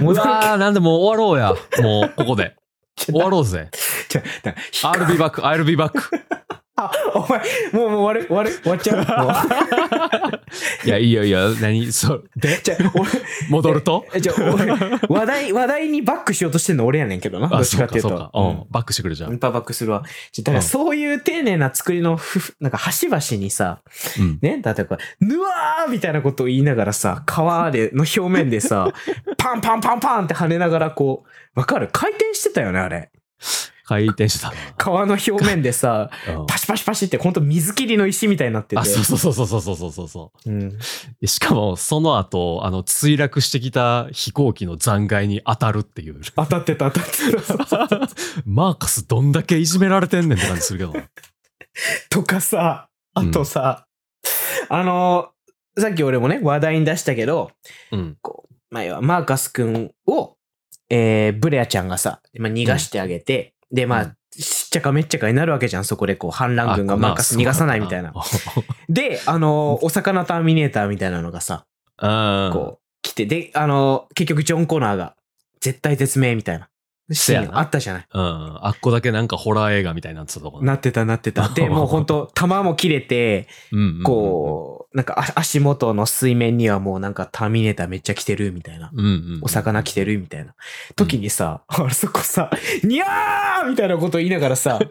[0.00, 1.82] 戻るわー、なんでもう終わろうや。
[1.82, 2.56] もう、ここで。
[2.96, 3.70] 終わろうぜ。
[4.82, 5.92] I'll be back, I'll be back.
[6.76, 7.40] あ、お前、
[7.72, 10.30] もう、もう終わる、終わる、終わっちゃう。
[10.84, 11.50] いや、いいよいいよ。
[11.60, 12.24] 何そう。
[12.36, 13.08] で、じゃあ、俺、
[13.50, 14.04] 戻ると？
[14.14, 14.66] えじゃあ俺
[15.08, 17.48] 話題、話題にバックしようとしてんの俺やねんけどな。
[17.48, 18.08] どっちかっていうと。
[18.10, 18.66] そうかそうかうん。
[18.70, 19.30] バックしてくるじゃん。
[19.30, 20.02] うんパバックするわ。
[20.02, 23.80] だからうんそういう丁寧な作りのふふ、なんか端々にさ、
[24.18, 24.38] うん。
[24.42, 28.92] ね、例えば、ぬわーみたいなことを言いながらさ、川で、の表面でさ、
[29.38, 31.24] パンパンパンパンって跳ねながらこ
[31.56, 31.88] う、わかる？
[31.92, 33.10] 回転してたよね、あれ。
[33.84, 34.52] 回転した。
[34.76, 36.10] 川の表面でさ、
[36.48, 38.80] パシパシパシって本当水切りの石みたいになってて。
[38.80, 40.52] あ、そうそうそうそうそうそうそうう。
[40.52, 40.78] ん、
[41.24, 46.20] しかも、その後、あの、墜落してきた飛行機の残骸に当たるっていう。
[46.34, 47.32] 当たってた当たって
[47.68, 48.08] た。
[48.46, 51.04] マーカスどんだけいじめられてんねんって感じするけど。
[52.10, 53.86] とかさ、あとさ、
[54.70, 55.28] うん、あの、
[55.76, 57.50] さっき俺もね、話題に出したけど、
[57.90, 60.36] うん、こう前は、マーカス君を、
[60.90, 68.12] えー、ブレアちゃんがさ、今逃がしてあげて、で、まあ、うんしっちゃかめっちゃかになるわけじゃん、そこでこう、反乱軍があマーカス逃がさないみたいな。。
[68.88, 71.66] で、あの、お魚ターミネーターみたいなのがさ、
[71.98, 75.14] こう、来て、で、あの、結局ジョン・コナーが、
[75.60, 76.68] 絶対絶命みたいな、
[77.12, 78.06] シーンがあったじゃない。
[78.12, 78.22] うん。
[78.22, 78.66] うん。
[78.66, 81.48] あっこだけなんかホラー映画みたいになってたとこなってたなってた。
[81.50, 83.46] で、もう本当弾も切れて、
[84.04, 88.90] こう、なんかあ足元の水面にはもうなんかターミネーターめっちゃ来てるみたいな。
[88.94, 89.40] うんうん。
[89.42, 90.54] お魚来てるみたいな。
[90.94, 92.50] 時にさ、あそこさ、
[92.84, 94.78] にゃーみたいなこと言いながらさ、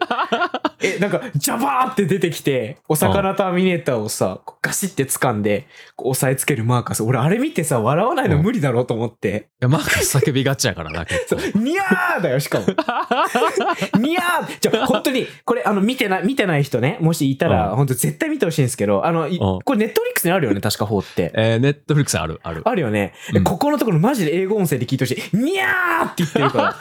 [0.84, 7.02] え、なんか、ジャバーって出てきて、お魚ターミネーターをさ、ガシって掴んで、押さえつけるマーカス。
[7.02, 9.48] 俺、あれ見てさ、笑わないの無理だろうと思って。
[9.62, 12.66] いや、マーカス叫びがちやからな、 結そう構。、にゃーだよ、しかも。
[13.98, 19.28] にゃーじゃあ、本当に、これ、あの、見てない、見てない人ね、もしいたら、うん本当絶対見てほしいんですけど、あの、
[19.64, 21.32] これ、ネットフリックスにあるよね、確か、4って。
[21.34, 22.62] えー、ネットフリックスある、ある。
[22.64, 23.14] あるよね。
[23.34, 25.36] えうんここのところマジで英語音声で聞いてほしい。
[25.36, 26.76] にゃーって言ってるから。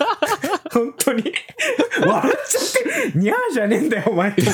[0.71, 1.23] 本当に？
[1.99, 2.59] 笑っちゃ
[3.09, 4.41] って、にゃーじゃねえんだよ、お前って。
[4.41, 4.49] って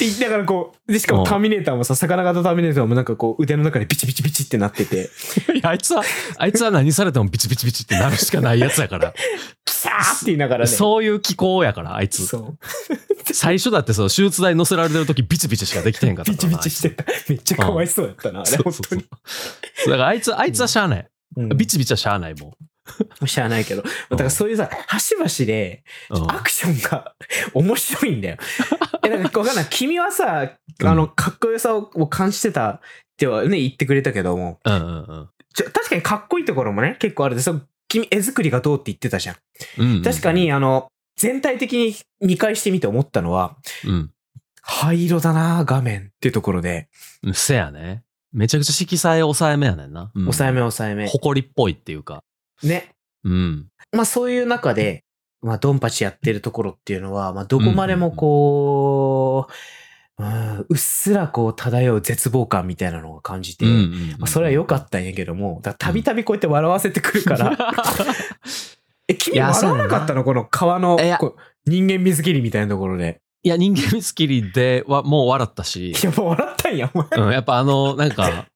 [0.00, 5.10] 言いながらこう、で、しかもうんターミネーターもさ、魚型ターミネーターもなんかこう、腕の中でピチピチピチってなってて、
[5.54, 6.02] いやあいつは、
[6.38, 9.12] あいつは何されてもビチビチビチってなるしかないやつやから。
[9.64, 10.70] キャーって言いながらね。
[10.70, 12.26] そういう気候やから、あいつ。
[12.26, 12.58] そう。
[13.32, 17.04] 最初だってその手術台乗せられてる時ビチビチしかできてへんかったビチからなビチしてた。
[17.28, 19.04] めっちゃかわいそうやったな、あれ、本当に。
[19.86, 21.06] だからあいつ、あいつはしゃあない。
[21.36, 22.56] うんビチビチはしゃあないも
[23.26, 23.82] 知らないけど。
[23.82, 25.84] だからそういうさ、端々で、
[26.28, 27.14] アクションが
[27.54, 28.36] 面白いんだよ。
[29.04, 29.66] え、なんかわかんない。
[29.70, 30.52] 君はさ、
[30.84, 32.80] あの、かっこよさを感じてたっ
[33.16, 39.36] てはね、言ってくれたけども、うんうんうんちょ確かにかっこいいところもね、結構あるで、そう君、絵作りがどうって言ってたじゃん。
[39.78, 40.02] うんうん。
[40.02, 44.10] 確かに、あの、全体的に見返してみて思ったのは、うん。
[44.60, 46.88] 灰色だな画面っていうところで、
[47.22, 47.34] うん。
[47.34, 48.02] せやね。
[48.32, 50.10] めちゃくちゃ色彩抑えめやねんな。
[50.14, 51.08] うん抑えめ抑えめ。
[51.08, 52.22] 誇りっぽいっていうか。
[52.62, 52.94] ね。
[53.24, 53.66] うん。
[53.92, 55.04] まあそういう中で、
[55.42, 59.56] まあドンパチやってるところっていうのは、まあどこまでもこう、うん
[60.18, 67.56] うっすらこう漂う絶望感みたいなのを感じて、うんうんうんまあ、それは良かったんやけども、だたびたびこうやって笑わせてくるから、
[69.08, 70.98] え、君笑わなかったのこの川の
[71.66, 73.20] 人間水切りみたいなところで。
[73.42, 77.08] いや、人間見つきりではもう笑ったしい、や、もう笑ったんや、お前。
[77.16, 78.46] うん、やっぱあの、なんか、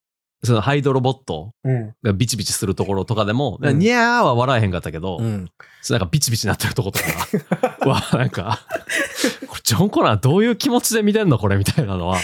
[0.43, 1.95] そのハイドロボットうん。
[2.03, 5.51] がビチビチするところとかでも、うんニャーは笑えへんかったけど、うん。
[5.91, 7.07] なんかビチビチなってるとことか
[7.89, 8.61] は、なんか、
[9.49, 12.19] これジョン・コナーどういう気持ちで見てんのこれみたいなのは、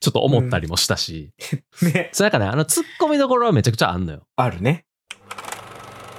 [0.00, 1.30] ちょっと思ったりもしたし、
[1.82, 2.10] ね。
[2.12, 4.22] それなんかね、あのツッコミどころはめちゃくちゃあんのよ。
[4.36, 4.84] あるね。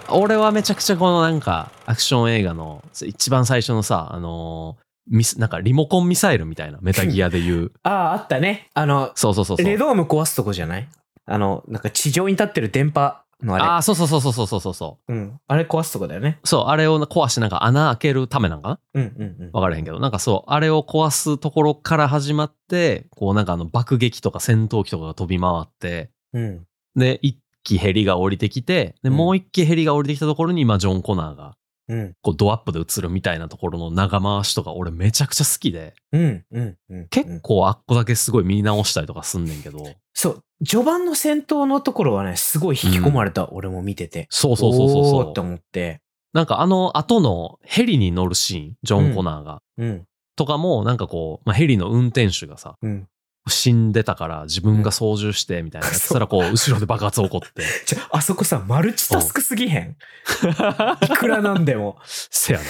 [0.10, 7.72] 俺はめちゃくちゃこのなんか、アクション映画の一番最初のさ、あのーミス、なんかリモコンミサイルみたいな、メタギアで言う。
[7.84, 8.70] ああ、あったね。
[8.74, 9.65] あの、そうそうそうそう。
[9.65, 10.88] レドーム壊すとこじゃない？
[11.26, 13.63] あの、なんか地上に立ってる電波のあれ。
[13.63, 15.13] ああ、そうそうそうそうそうそうそう。
[15.13, 15.39] うん。
[15.48, 16.39] あれ壊すとこだよね。
[16.44, 18.70] そう、あれを壊してなんか穴開けるためなんか？
[18.70, 19.50] なうんうんうん。
[19.54, 26.65] わからへんけど、なんかそう、あれを壊すところから始まって、こうなんかあの爆撃とか戦闘機とかが飛び回って、うん。
[26.96, 31.56] で、一機ヘリが降りてきて、で、うんもう一機ヘリが降りてきたところに、今、ジョン・コナーが、
[31.88, 32.13] うん。
[32.21, 36.45] こうドアップで映るみたいなところの長回しとか、俺めちゃくちゃ好きで、うん。
[36.52, 36.78] うん。
[36.89, 37.08] うん。
[37.10, 39.80] 結構あっこだけすごい見直したりとかすんねんけど、
[40.13, 40.43] そう。
[40.65, 43.52] 序盤の戦闘のところはね、すごい引き込まれた。
[43.52, 44.28] 俺も見てて。
[44.30, 46.02] そうそうそうそうおそうーって思って。
[46.34, 50.06] なんかあの後のヘリに乗るシーン、ジョン・コナーが、うん。
[50.36, 53.08] とかも、なんかこう、まあ、ヘリの運転手がさ、うん。
[53.47, 57.63] 死んでたから自分が操縦してみたいな やつたらこう後ろで爆発起こって。
[57.86, 59.95] じゃ、あそこさ、マルチタスクすぎへん？
[61.05, 61.97] いくらなんでも。
[62.05, 62.65] せやな。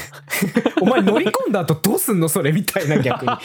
[0.82, 3.32] お前乗り込んだ後どうすんのそれみたいな逆に。
[3.32, 3.40] ハ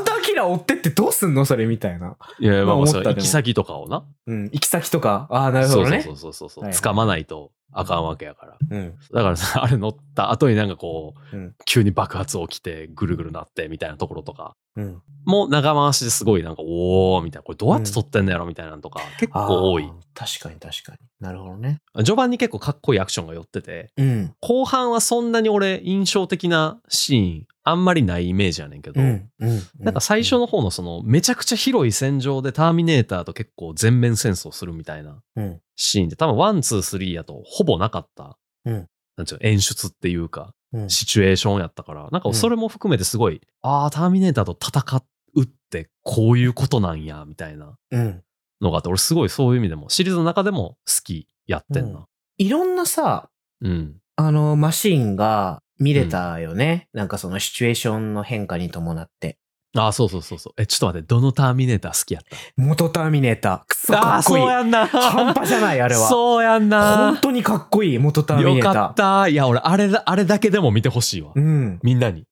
[0.00, 2.16] ンターキラー追ってってどうすんのそれみたいな。
[2.38, 4.04] いやいや、まあまあ行き先とかをな。
[4.26, 4.44] うん。
[4.52, 5.26] 行き先とか。
[5.30, 6.02] ああ、なるほどね。
[6.02, 8.56] そうそうそうそうそう、はいはい掴まないとあかんわけやから。
[8.70, 8.94] うん。
[9.12, 14.54] だからさ、 あれ乗った後になんかこう、うん急に爆発起きてぐるぐるなってみたいなところとか。
[14.76, 15.02] うん。
[15.24, 17.42] もう長回しですごいなんか、おーみたいな。
[17.44, 19.90] これどうやって撮ってんのやろみたいなのとか、結構多い。
[20.14, 20.98] 確かに確かに。
[21.22, 21.80] なるほどね。
[21.98, 24.34] 序盤に結構かっこいいアクションが寄ってて、うん。
[24.40, 29.30] 後半はそんなに俺印象的なシーンあんまりないイメージやねんけど、うん。
[29.38, 29.62] うん。
[29.78, 35.60] なんか最初の方のそのめちゃくちゃ広い戦場でターミネーターと結構全面戦争するみたいなうん。
[35.76, 40.90] シーンで多分ワン、ツー、スリーやとほぼなかった、うんなんていうの演出っていうかうん。
[40.90, 45.04] シチュエーションやったから、なんかそれも含めてすごい、ああ、ターミネーターと戦
[45.34, 48.22] うってこういうことなんや、みたいなうん。
[48.62, 52.06] のがあって、俺すごいそういう意味でもシリーズの中でも好きやってんな。
[52.38, 53.28] いろんなさ、
[53.60, 53.96] うん。
[54.16, 56.88] あの、マシンが見れたよね。
[56.92, 59.38] なんかそのシチュエーションの変化に伴って。
[59.74, 60.52] ああ、そうそうそうそう。
[60.60, 62.36] え、ちょっと待って、どのターミネーター好きやった？
[62.56, 63.62] 元ターミネーター。
[63.66, 64.42] くそかああ、っこいい。
[64.42, 64.86] そうやんな。
[64.86, 66.08] 半端じゃない、あれは。
[66.08, 67.16] そうやんな本。
[67.18, 68.74] 当にかっこいい、元ターミネーター。
[68.74, 69.28] よかった。
[69.28, 71.32] いや、俺、あれだ、あれだけでも見てほしいわ。
[71.34, 71.80] うん。
[71.82, 72.26] みんなに。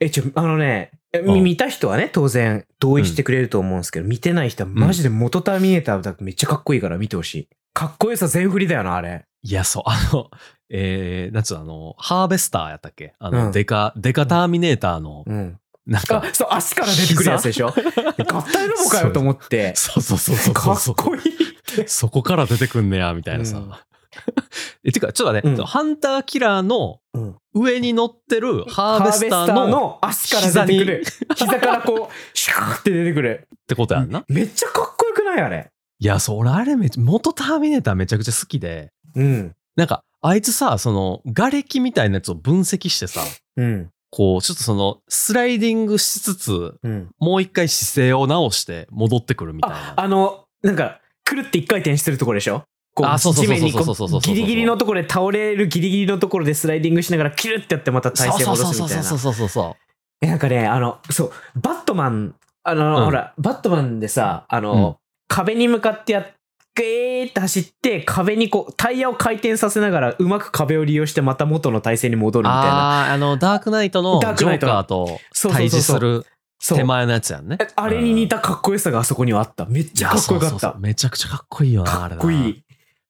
[0.00, 7.48] え、ちょ、あのね、えうん見た人はね、当然同意してくれると思うんですけど、見てない人はマジで元ターミネーターだとめっちゃかっこいいから見てほしい。
[7.72, 9.24] かっこよさ全振りだよな、あれ。
[9.42, 10.30] いや、そう、あの、
[10.70, 13.14] えー、なんつうの、あの、ハーベスターやったっけ？
[13.18, 15.58] あの、うんデカ、デカターミネーターの、うん。
[15.86, 17.68] なんかあ、、そう、足から出てくるやつでしょ？
[18.28, 19.72] 合体ロボかよと思って。
[19.76, 20.94] そうそうそうそうかそう。
[20.94, 21.24] っこいいっ
[21.76, 21.86] て。
[21.86, 23.58] そこから出てくんねや、みたいなさ。
[23.58, 23.72] うん
[24.84, 31.04] え、てか、ちょっと待って、うんハンターキラーのうん上に乗ってるハーベスターの足から出てくる。
[31.34, 33.48] 膝からこう、 シューって出てくる。
[33.54, 34.24] ってことやんな。
[34.28, 35.70] めっちゃかっこよくないあれ？
[35.98, 39.54] いや、そう、俺あれめっちゃ、元ターミネーターめちゃくちゃ好きで、うん。
[39.76, 43.22] なんか、あいつさ、その、瓦礫みたいなやつを分析してさ、
[43.56, 43.90] うん。
[44.10, 47.08] こう、ちょっとその、スライディングしつつ、うん。
[47.18, 49.94] もう一回姿勢を直して戻ってくるみたいあ、な。
[49.96, 52.64] あの、なんか、くるって一回転してるところでしょ？
[52.96, 59.02] こあそうそうそう地面にこそうそうそうそうそうギリギリのところで倒れるギリギリのところでスライディングしながらキュルってやってまた体勢戻すみたいな。
[59.02, 59.86] そうそうそうそうそう。
[60.22, 66.26] えなんかね、あの、そう、バットマン、あの、うんほら、バットマンでさ、あの、壁に向かってやっ、
[66.74, 73.08] ゲーって走って、壁にこう、タイヤを回転させながら、うまく壁を利用してまた元の体勢に戻るみたいな。
[73.08, 76.24] ああの、ダークナイトのジョーダークナイトのカーと対峙する
[76.66, 77.58] 手前のやつやんね。
[77.60, 79.66] えあれに似たかっこよさがあそこにはあった。
[79.66, 80.80] めっちゃかっこよかったいやそうそうそう。
[80.80, 82.62] めちゃくちゃかっこいいよな、あかっこいい。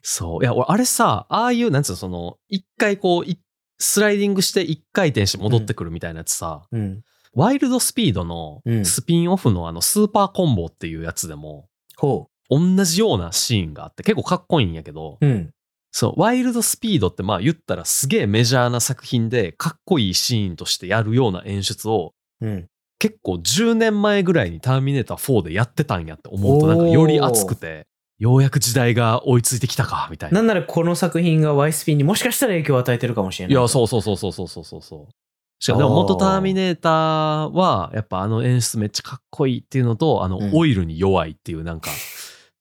[0.09, 0.43] そう。
[0.45, 3.41] いや、俺、あれさ、ああいう、なんつうの、その、一回こう、い
[3.79, 7.03] スライディングして一回転して戻ってくるみたいなやつさ、うん。
[7.35, 15.27] ワイルドスピードのうんスピンオフのあの、スーパーコンボっていうやつでも、ほ同じようなシーンがあって、結構かっこいいんやけど、う。
[15.27, 15.51] うん。
[15.91, 22.69] そう、ワイルドスピードってまあ言ったらすげえメジャーな作品で、かっこいいシーンとしてやるような演出を、うん。
[23.01, 27.89] 結構10年前ぐらいにターミネーター4でやってたんやって思うとなんかより熱くて、
[28.19, 30.37] ようやく時代が追いついてきたか、みたいな。
[30.37, 33.57] なんならこの作品が YSP にもしかしたら影響を与えてるかもしれない。
[33.57, 35.13] いや、そうそうそうそうそうそうそう。
[35.59, 41.91] しかも元ターミネーターは、やっぱあの演出めっちゃかっこいいっていうのと、あの、オイルに弱いっていうなんか、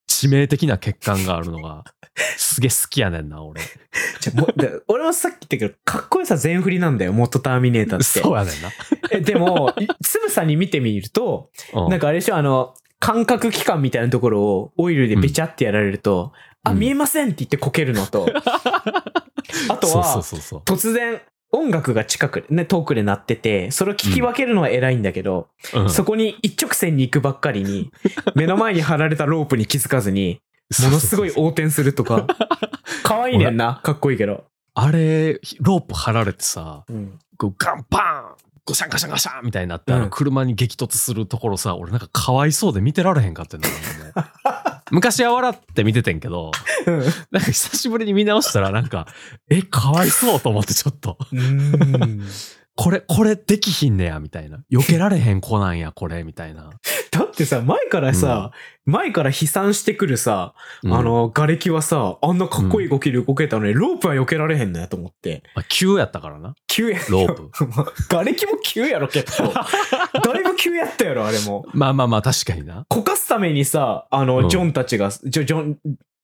[0.07, 1.83] 致命的な欠陥があるのが、
[2.37, 3.61] すげえ好きやねんな、俺。
[4.87, 8.21] 俺もさっき言ったけど、かっこよさ全振りなんだよ、元ターミネーターって。
[8.21, 8.71] そうやねんな。
[9.19, 16.31] でも、つぶさに見てみると、なんかあれでしょ、あの、感覚器官みたいなところをオイルでべちゃってやられると、
[16.65, 18.25] うんあ、見えませんって言ってこけるのと、
[19.69, 20.23] あとは。
[20.65, 27.91] 突然音楽が近くで、ね、遠くで鳴ってて、それを聞き分けるのは偉いんだけど、うんそこに一直線に行くばっかりに、
[28.33, 30.41] 目の前に張られたロープに気づかずに、
[30.81, 32.25] ものすごい横転するとか、
[33.03, 34.45] 可愛いねんな、かっこいいけど。
[34.73, 37.19] あれ、ロープ張られてさ、うん。
[37.37, 43.79] こうガンパーンゴシャンガシャンガシャンみたいになって、うんあの車に激突するところさ、俺なんかかわいそうで見てられへんかってんだよね。
[44.91, 46.51] 昔は笑って見ててんけど、
[47.31, 49.07] なんか久しぶりに見直したらなんか、
[49.49, 52.27] え、かわいそうと思ってちょっと、うん
[52.77, 54.59] これ、これできひんねや、みたいな。
[54.69, 56.71] 避けられへん子なんや、これ、みたいな。
[57.17, 58.51] だってさ、前からさ、
[58.85, 65.43] 前から飛散してくるさ、うんあ、の、瓦礫はさ、あんなかっこいい動きで動けたのに、ロープは避けられへんのやと思って。
[65.55, 66.55] まあ、急やったからな。
[66.67, 67.49] 急やロープ。
[68.09, 69.53] 瓦礫も急やろ、結構。
[69.53, 71.65] だいぶ急やったやろ、あれも。
[71.73, 72.85] まあまあまあ、確かにな。
[72.89, 75.77] こかすためにさ、あの、うんジョンたちが、ジョ、ジョン、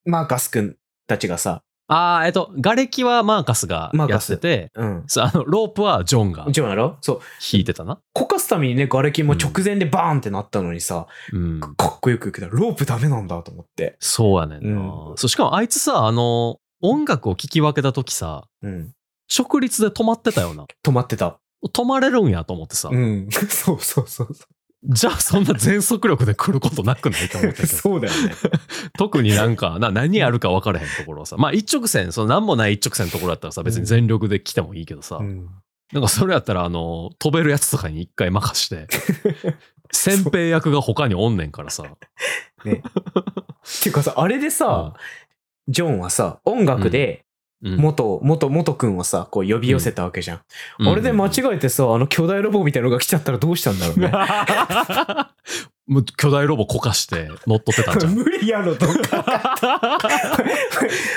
[0.05, 0.75] マーカス君
[1.07, 5.03] たちがさ、ああ、えっと、瓦礫はマーカスがやマーカスってて、うん。
[5.07, 6.97] そうあの、ロープはジョンがジョンやろ？
[7.01, 7.19] そう。
[7.53, 7.99] 引いてたな。
[8.13, 11.59] こかすためにね、瓦礫も直前でバーンってなったのにさ、うん。
[11.59, 13.97] かっこよくいくけど、ロープダメなんだと思って。
[13.99, 14.81] そうやねんな。
[14.81, 18.93] うんそう、しかもあいつさ、あの、音楽を聴き分けた時さ、うん。
[19.37, 20.65] 直立で止まってたよな。
[20.83, 21.39] 止まってた。
[21.73, 22.89] 止まれるんやと思ってさ。
[22.91, 23.27] うん。
[23.31, 24.45] そうそうそうそ
[24.83, 27.65] じゃあそんな全速力で来ることなくないと思って。
[27.67, 28.33] そうだよね。
[28.97, 31.35] 特になんか、な、何やるか分からへんところをさ。
[31.37, 35.17] まあ一直線、その何もない一直線のところだったらさ、別に全力で来てもいいけどさ。
[35.17, 35.49] うん。
[35.93, 38.87] なんかそれやったら、あの、飛べるやつとかに一回任して、
[39.91, 41.83] 先兵役が他におんねんからさ。
[42.63, 42.71] ね。
[42.71, 44.93] っていうかさ、あれでさ、
[45.67, 47.23] ジョンはさ、音楽で、うん、
[47.61, 50.41] 元、元、元くんをさ、こう呼び寄せたわけじゃん。
[50.79, 54.11] うんあれで間違えてさ、あの巨大ロボみたいなのが来ちゃったらどうしたんだろうね。
[56.15, 58.13] 巨大ロボこかして乗っ取ってたんじゃん。
[58.15, 59.97] 無理やろ、とか。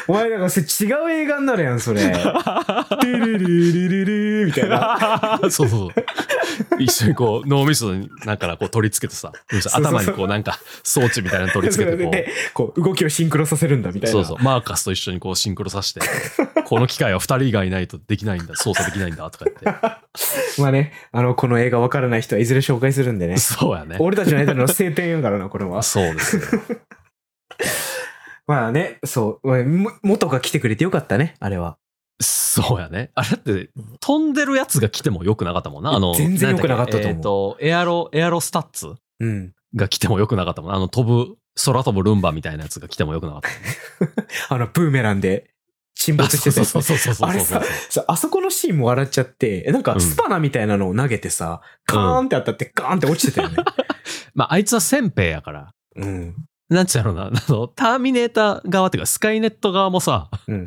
[0.09, 2.03] お前なんか違う映画になるやん、それ。
[3.03, 5.39] ルルルルルルみたいな。
[5.43, 5.93] そうそうそう。
[6.79, 9.33] 一緒にこう脳みそになんかこう取り付けてさ、
[9.75, 14.25] 頭にこうなんか装置みたいなの取り付けてこで、こう動きをシンクロさせるんだ、みたう、いな。
[14.25, 16.01] そうそう、マーカスと一緒にこうシンクロさせて、
[16.65, 19.77] この機械は二人以外いないとできないんだ、操作できないんだとか言っ
[20.59, 23.41] まあね、あの、この映画わからない人はいずれ紹介するんでねて。。
[23.41, 23.97] そうやね。
[23.99, 25.83] 俺たちの間の聖典やからな、これは。
[25.83, 26.43] そうですよ。
[28.47, 29.99] まあね、そう。
[30.03, 31.79] 元が来てくれてよかったね、あれは。
[32.21, 33.11] そうやね。
[33.15, 35.93] あれだって、飛んでるやつが来てもよくなかったもんな。
[35.93, 39.53] あの、全然良くなかったと思うえっ、と、エアロ、エアロスタッツうん。
[39.75, 40.75] が来てもよくなかったもん。
[40.75, 44.29] あの、飛ぶ、空飛ぶルンバみたいなやつが来てもよくなかったね。
[44.51, 45.51] あの、ブーメランで
[45.95, 47.29] 沈没してたやつそうそうそうそうそう。
[47.29, 53.57] あれさ、さあそこのシーンも笑っちゃって、なんかスパナみたいなのを投げてさ、カーンって当たってガーンって落ちてたよね。
[54.35, 55.73] まあ、あいつは先兵やから。
[55.97, 56.35] うん。
[56.69, 60.67] なんちゃうのな、あの、ターミネーター側っていうか、スカイネット側もさ、うん。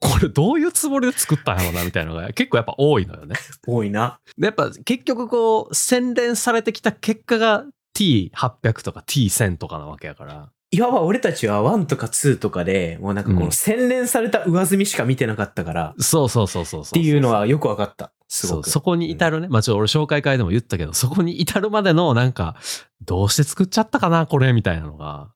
[0.00, 3.36] これどういうつもりで作ったんやろうな、みたいなのが結構やっぱ多いのよね。
[3.66, 4.18] 多いな。
[4.36, 7.64] で、やっぱ結局こう、洗練されてきた結果が
[7.96, 10.50] T800 とか T1000 とかなわけやから。
[10.70, 16.92] いわば俺たちは1とか2とかで、もうなんかこうんの洗練された上積みしか見てなかったから、っそうそうそうそうそう。
[16.92, 18.12] ていうのはよくわかった。
[18.28, 18.70] すごく。
[18.70, 19.48] そこに至るね。
[19.48, 22.56] まあちょっと俺紹介会でも言ったけど、そこに至るまでのなんか、
[23.02, 25.30] どうして作っちゃったかな、これ、みたいなのが。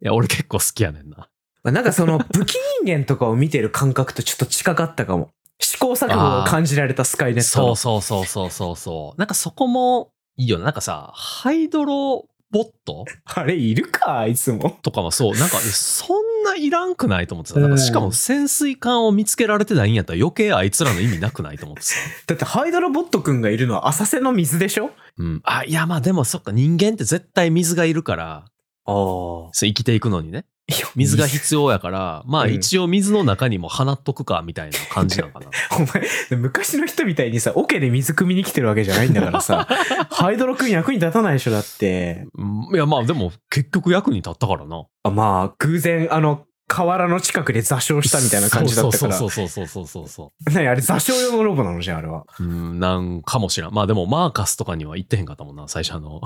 [0.00, 1.28] いや、俺結構好きやねんな。
[1.64, 5.30] まあなんかその武器人間とかを見てる感覚とちょっと近かったかも。
[5.60, 7.74] 試行錯誤を感じられたスカイネットの。
[7.74, 9.18] そうそうそうそうそうそう。
[9.18, 10.64] なんかそこもいいよね。
[10.64, 13.04] なんかさ、ハイドロボット？
[13.26, 14.78] あれいるかいつも。
[14.82, 21.94] とかもそう、なんか、えそんないらんくないと思ってさ、なんかしかも潜水艦を見つけられてないんやったら余計あいつらの意味なくないと思ってさ。
[22.26, 24.90] だってハイドロボットくんがいるのは浅瀬の水でしょ？
[25.18, 25.40] うん。
[25.44, 28.44] あ、いやまあでもそっか、人間って絶対水がいるから、
[28.86, 29.50] ああ。
[29.52, 30.46] 生きていくのにね。
[30.96, 35.46] 水が必要やから、まあうん一応水の中にも放っとくか、みたいな感じなのかな。
[35.76, 39.66] お前、昔の人みたいにさ、オケで水汲みに来てるわけじゃないんだからさ、
[40.10, 42.26] ハイドロくん役に立たないでしょ、だって。
[42.34, 44.84] うんいやまあでも結局役に立ったからな。
[45.04, 49.14] あまあ、偶然、あの、河原の近くで座礁したみたいな感じだったから。
[49.14, 50.52] そうそうそうそうそうそうそう。
[50.52, 52.24] 何あれ座礁用のロボなのじゃん、あれは。
[52.38, 53.74] うん、なんかもしらん。
[53.74, 56.20] まあでも、マーカスとかには行ってへんかったもんな、最初あの、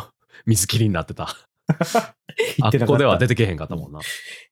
[0.47, 1.37] 水切りになってた。
[2.63, 4.01] あっこでは出てけへんかったもんな。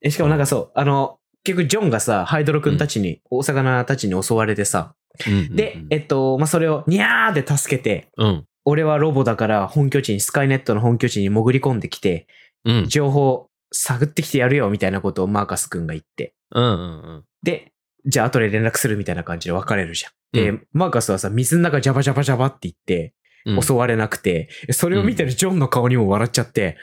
[0.03, 4.95] え、しかもなんかそう、あの、結局ジョンがさ、ハイドロくんたちに、大魚たちに襲われてさ、
[5.27, 8.45] うんうんうんで、えっと、まあ、それを、にゃーって助けて、うん。
[8.65, 12.27] 俺はロボだから本拠地に、スカイネットの本拠地に潜り込んできて、
[12.65, 12.89] うん。
[12.89, 16.35] 情報探ってきてやるよ、みたいなことをマーカスくんが言って。
[16.53, 16.77] うんうんう
[17.19, 17.25] ん。
[17.43, 17.73] で、
[18.07, 20.13] じゃあ後で連絡するみたいな感じで別れるじゃん。
[20.33, 23.13] で、うマーカスはさ、水の中ジャバジャバジャバって言って、うん
[23.62, 26.76] 襲われなくて、それを見てるジョンの顔にも笑っちゃって、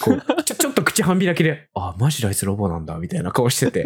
[0.00, 3.80] こう、 ちょ、ちょっと口半開きで、あ、マジであいつロボなんだ、みたいな顔してて。
[3.82, 3.84] い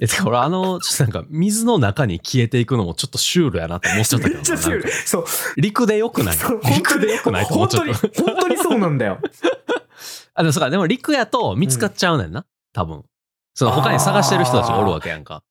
[0.00, 4.38] や、てか俺あの、ちょっとなんか水の中に消えていくのもちょっとシュールやなって思っちゃったけどな。
[4.38, 4.90] めっちゃシュール。
[4.90, 5.24] そう。
[5.56, 6.36] 陸でよくない？
[6.76, 7.44] 陸でよくない？
[7.44, 7.92] 本当に。
[7.92, 9.18] 本当にそうなんだよ。
[10.34, 12.44] あ、でもそうか、でも陸やと見つかっちゃうねんな。
[12.72, 13.04] 多分。
[13.56, 15.42] その他に探してる人たちがおるわけやんか。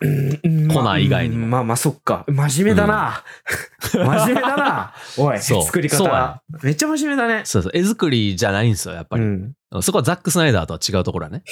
[0.00, 2.24] うんうんコナー以外にもまあまあまあ、そっか。
[2.28, 3.24] 真面目だな。
[3.92, 4.94] 真面目だな。
[5.16, 6.64] おい、 そう作りそうや方。
[6.64, 7.42] めっちゃ真面目だね。
[7.44, 7.72] そうそう。
[7.74, 9.24] 絵作りじゃないんですよ、やっぱり。
[9.24, 9.52] うん。
[9.82, 11.42] そこはザック・スナイダーとは違うところやね。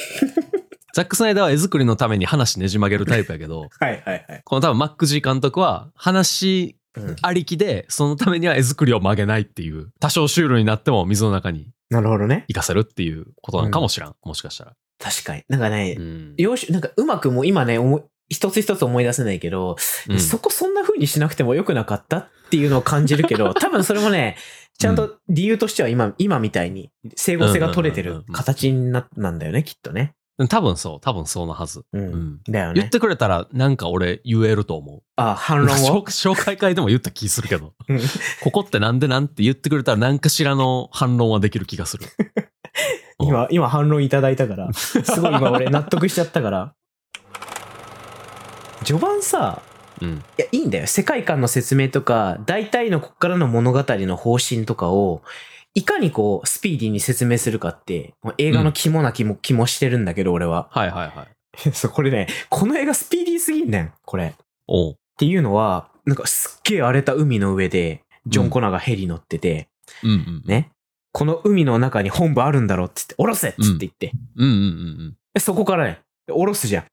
[0.94, 4.42] ザック・スナイダーは絵作りのために話ねじ曲げるタイプやけど、はいはいはい。
[4.44, 12.44] この多分マック・ジー監督は話うんありきで、そのためには絵作りを曲げないっていう、多少シュールになっても水の中になるほどね。
[12.48, 14.14] 活かせるっていうことなのかもしらん。
[14.22, 14.72] もしかしたら。
[14.98, 15.42] 確かに。
[15.48, 16.34] なんかねう、ん。
[16.36, 17.78] よし、なんかうまくもう今ね、
[18.28, 19.76] 一つ一つ思い出せないけど、
[20.08, 24.36] うんそこそんな風にしなくてもよくなかったっていうのを感じるけど、 多分それもね、
[24.78, 30.14] ちゃんと理由としては今、今みたいに整合性が取れてる形にな、なんだよね、きっとね。
[30.50, 31.00] 多分そう。
[31.00, 31.80] 多分そうなはず。
[31.94, 31.98] う。
[31.98, 32.40] うんん。
[32.46, 32.74] だよね。
[32.74, 35.02] 言ってくれたらなんか俺言えると思う。
[35.16, 36.04] あ、反論紹を。
[36.04, 37.72] 紹介会でも言った気するけど。
[37.88, 38.00] うん
[38.42, 42.04] ここってなんでなんて言ってくれたら何かしらの反論はできる気がする。
[43.18, 46.74] 今、今反論いただいたから、 すごい今俺納得しちゃったから。
[48.84, 49.62] 序盤さ、
[50.00, 50.08] うん。
[50.16, 50.86] いや、いいんだよ。
[50.86, 55.22] 世界観の説明とか、大体のこっからの物語の方針とかを、
[55.74, 60.68] いかにこう、スピーディーに説明するかって、もう映画の肝な気も、気もしてるんだけど、俺は。
[60.70, 61.28] はいはいはい。
[61.72, 64.26] そう、これね、この映画スピーディーすぎんねん、これ。
[64.26, 64.32] っ
[64.68, 64.96] おう。
[65.18, 69.68] ていうのは、なんかすっげえ荒れた海の上で、ジョン・コナーがヘリ乗ってて、
[70.02, 70.42] うんうん。
[70.46, 70.70] ね。
[71.16, 74.12] この海の中に本部あるんだろうっつって、降ろせっつって言って。
[74.36, 76.00] うんうんうんでそこからね、
[76.30, 76.84] 降ろすじゃん。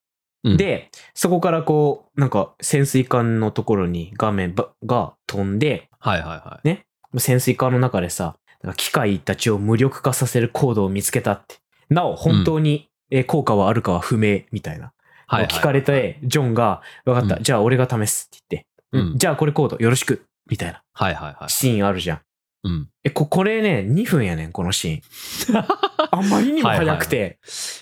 [0.46, 7.20] うん。、で、そこからこう、なんか潜水艦のところに画面ばが飛んで、はいはいはい。
[7.20, 8.38] 潜水艦の中でさ、
[8.78, 11.58] 機械たちを無力化させるコードを見つけたって。
[11.90, 14.94] なお、本当に、えー効果はあるかは不明みたいな。
[15.28, 15.52] はいはい。
[15.52, 21.50] 聞かれて、ジョンが、わかった、うんじゃあ俺が試すって言って、うんうんじゃあこれコードよろしくみたいなはいはいはい。
[21.50, 22.22] シーンあるじゃん。
[22.64, 22.90] うん。
[23.04, 25.66] え、こ、これね、2分やねん、このシーン。
[26.12, 27.40] あんまりにも早くて、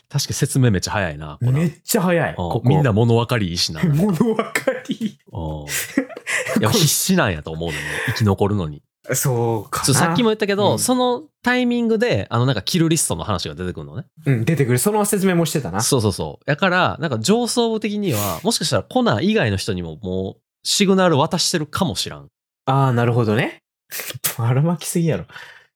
[0.09, 1.37] 確か説明めっちゃ早いな。
[1.41, 2.29] めっちゃ早い。
[2.29, 3.81] うんここみんな物分かりいいしな。
[3.81, 4.43] う ん物分か
[4.89, 4.95] り。
[6.59, 8.81] いや必死なんやと思うのに、生き残るのに。
[9.13, 14.05] そうかさっきも言ったけど、うんそのタイミングで、あのなんかキルリストの話が出てくるのね。
[14.25, 14.77] うん、出てくる。
[14.77, 15.81] その説明もしてたな。
[15.81, 16.45] そうそうそう。
[16.45, 22.27] だから、なんか上層部的には、もしかしたらコナー以外の人にももうシグナル渡してるかもしらん。
[22.65, 23.60] ああ、なるほどね。
[24.37, 25.25] ばらまきすぎやろ。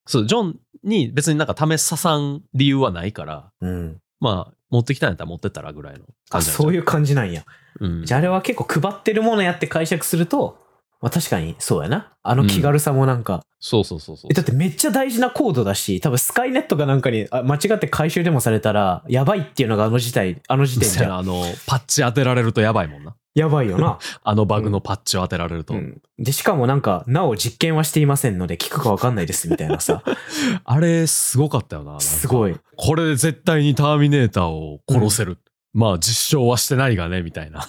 [0.06, 3.98] そう、ジョンに別になんか試ささん理由はないから、うん。
[4.20, 7.44] まあ、持ってきたんやったら持ってったらぐらいのあ、感じなんちゃそういう感じなんや。
[7.80, 8.06] うん。
[8.06, 10.65] じゃああれは結構配ってるものやって解釈すると、
[11.06, 12.14] まあ確かにそうやな。
[12.24, 14.34] あの気軽さもなんか、そうそうそうそうえ。
[14.34, 23.16] だってめっちゃ大事なコードだし、多分スカイネットがなんかにあ間違って回収でもされたら、やばいっていうのがあの時代、あの時点じゃ、あの、パッチ当てられるとやばいもんな。
[23.36, 24.00] やばいよな。
[24.24, 25.76] あのバグのパッチを当てられると。
[25.76, 26.02] うん。
[26.18, 30.02] で、しかもなんか、なお実験はしていませんので、聞くかわかんないですみたいなさ。
[30.66, 31.92] あれ、すごかったよな。
[31.92, 32.56] なんかすごい。
[32.78, 35.38] これで絶対にターミネーターを殺せる。
[35.72, 37.68] まあ、実証はしてないがね、みたいな。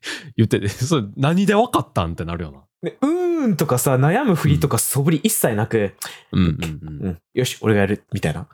[0.36, 2.65] 言ってて、それ何で分かったんってなるよな。
[2.82, 5.94] でうーんとかさ、悩むふりとか素振り一切なく、
[6.32, 8.46] うんうんうん、よし、俺がやる、みたいな。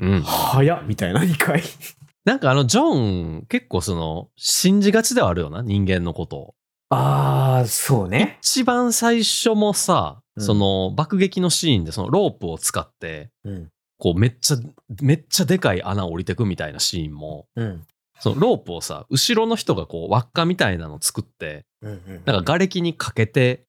[0.00, 0.12] うん。
[0.12, 0.22] うん。
[0.22, 1.62] 早っみたいな、2回。
[2.24, 6.54] なんかあの、ジョン、結構その、信じがちではあるよな、人間のことを。
[6.90, 8.38] あー、そうね。
[8.40, 13.68] 一番最初もさ、うんその、爆撃のシーンでそのロープを使って、うん。
[13.98, 14.56] こうめっちゃ、
[15.02, 17.82] めっちゃでかい穴を降りてくみたいなシーンも、うん。
[18.20, 21.90] そのロープをさ、後ろの人がこう輪っかみたいなの作って、うん。
[21.90, 21.98] うん。
[22.24, 23.67] なんか瓦礫にかけてうん。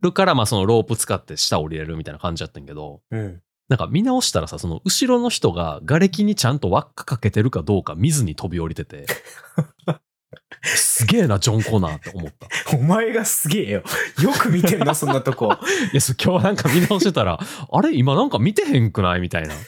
[0.00, 3.42] るから、まあそのロープ使って下降りれるみたいな感じだったんやけど、うん。
[3.68, 9.06] なんか見直したらさ、その後ろの人が瓦礫にちゃんと輪っかかけてるかどうか見ずに飛び降りてて、
[10.62, 12.46] すげえな、ジョン・コナーって思った。
[12.76, 13.82] お前がすげえよ。
[14.22, 15.52] よく見てんな、そんなとこ。
[15.92, 17.38] いや、そう今日なんか見直してたら、
[17.70, 17.94] あれ？
[17.94, 19.20] 今なんか見てへんくない？
[19.20, 19.54] みたいな。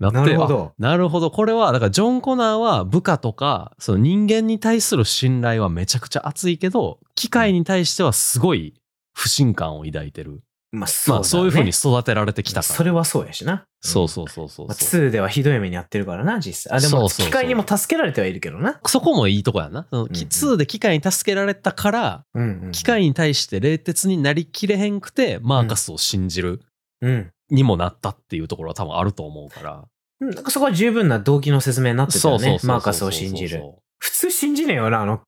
[0.00, 1.30] なってなるほどあなるほど。
[1.30, 8.74] これは、だからジョン・コナーは部下とか、その人間に対する信頼はめちゃくちゃ熱いけど、機械に対してはすごい
[9.14, 10.40] 不信感を抱いてる。
[10.72, 12.74] まあ、そうまあそういうふうにに育てられてきたから。
[12.74, 13.64] それはそうやしな。
[13.84, 15.00] そうそうそうそうまあ、そう。
[15.08, 16.78] 2ではひどい目にやってるからな、実際。
[16.78, 18.80] あ、でも、機械にも助けられてはいるけどな。
[18.86, 19.88] そこもいいとこやな。
[19.90, 22.72] そのうんうん2で機械に助けられたから、うん、うん。
[22.72, 26.60] 機械に対して冷徹になりきれへんくて、マーカスを信じる
[27.00, 27.30] うん。
[27.50, 29.84] にもなったっていうところは多分あると思うから。
[30.20, 30.30] うん。
[30.30, 32.60] なんかそこは十分な動機の説明になってたよね。
[32.62, 33.62] マーカスを信じる。
[33.98, 35.22] 普通信じねえよな、あの、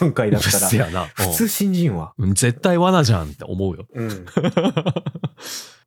[0.00, 1.06] 段階だったら。
[1.06, 2.12] 普通信じんわ。
[2.18, 3.86] うん絶対罠じゃんって思うよ。
[3.94, 4.26] うん。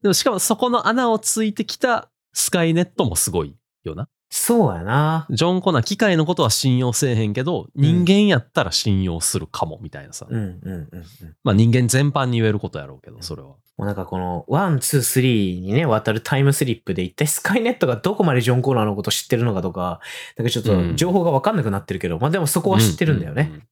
[0.03, 4.09] でもしかもそこの穴をついてきたスカイネットもすごいよな。
[4.29, 5.27] そうやな。
[5.29, 10.25] ジョン・コナー、機械のことは信用せえへんけど、人間やったら信用するかも、みたいなさ。
[10.27, 11.35] うんうんうんうん。
[11.43, 13.49] まあ人間全般に言えることやろうけど、それは。
[13.49, 19.99] もうなんかこの、ワン、ツー、スリーにね、渡るタイムスリップで一体スカイネットがどこまでジョン・コナーのこと知ってるのかとか、
[20.35, 23.43] なんかちょっと情報がわかんなくなってるけど、まあでもそこは知ってるんだよね。
[23.43, 23.63] ううんうん。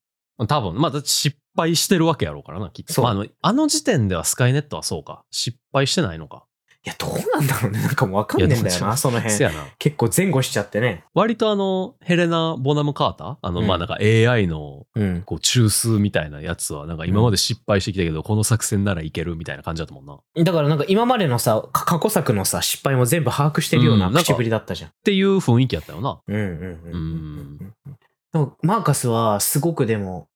[0.47, 3.07] 多分、まあ失敗してるわけやろうからな、きっと。
[3.07, 5.23] あ、あの、あの時点ではスカイネットはそうか。
[5.31, 6.45] 失敗してないのか。
[6.83, 7.79] いや、どうなんだろうね。
[7.79, 9.35] なんかもうわかんねえんだよな、その辺。
[9.35, 9.67] せやな。
[9.77, 11.03] 結構前後しちゃってね。
[11.13, 13.37] 割とあの、ヘレナ・ボナム・カーター？
[13.39, 15.21] あの、うんまあなんか AI の、うん。
[15.21, 20.15] こう、中枢みたいなやつは、なんか今まで失敗してきたけど、この作戦ならいけるみたいな感じだったもんな。
[20.15, 24.89] っだからなんか今までのさ、か過去作のさ、失敗も全部把握してるような口ぶりだったじゃん。
[25.03, 26.19] ていう雰囲気やったよな。
[26.27, 27.01] うんうんうんううん
[27.57, 27.73] ん。
[28.33, 30.27] でもマーカスはすごくでも、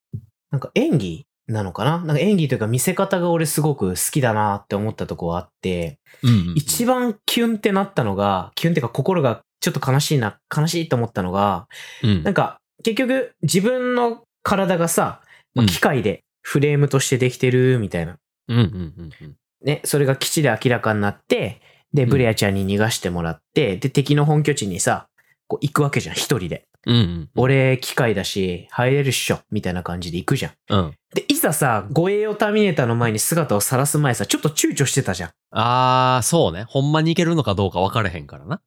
[0.51, 1.99] なんか演技なのかな？
[1.99, 11.67] なんか演技というか見せ方が俺すごく好きだなって思ったとこはあって、うんうんうん一番キュンってなったのが、キュンっていうか心がちょっと悲しいな、悲しいと思ったのが、
[12.03, 15.21] うんなんか結局自分の体がさ、
[15.53, 18.17] まあうん機械でフレームとしてできてるみたいな。
[18.47, 19.35] うんうんうんうん。
[19.63, 21.61] ね、それが基地で明らかになって、
[21.93, 25.07] で、うんブレアちゃんに逃がしてもらって、で、敵の本拠地にさ、
[25.47, 26.65] こう行くわけじゃん、一人で。
[26.85, 27.29] うんうん。
[27.35, 30.53] 俺、機械だし、入れるっしょ、みたいな感じで行くじゃん。
[30.69, 30.93] うん。
[31.13, 35.31] で、いざさ、護衛用ターミネーターの前に姿を晒す前さ、ちょっと躊躇してたじゃん。
[35.51, 36.65] あー、そうね。
[36.67, 38.61] ほんまにいけるのかどうか分かれへんからな。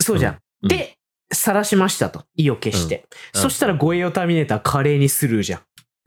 [0.00, 0.34] そうじゃん。
[0.34, 0.96] うんで、
[1.32, 2.24] 晒しましたと。
[2.36, 3.06] 意を消して。
[3.34, 5.60] うんそしたら護衛用ターミネーター華麗にスルーじゃん。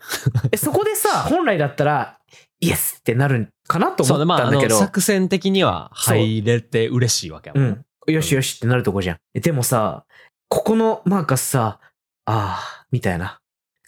[0.51, 2.19] えそこでさ、本来だったら、
[2.59, 4.25] イエスってなるんかなとそうね。
[4.25, 4.79] まあ、あの、思ったんだけど。
[4.79, 7.77] 作戦的には入れて嬉しいわけやもんな。
[8.07, 8.13] うん。
[8.13, 9.17] よしよしってなるとこじゃん。
[9.33, 10.05] えでもさ、
[10.49, 11.79] ここのマーカスさ、
[12.25, 13.39] ああ、みたいな。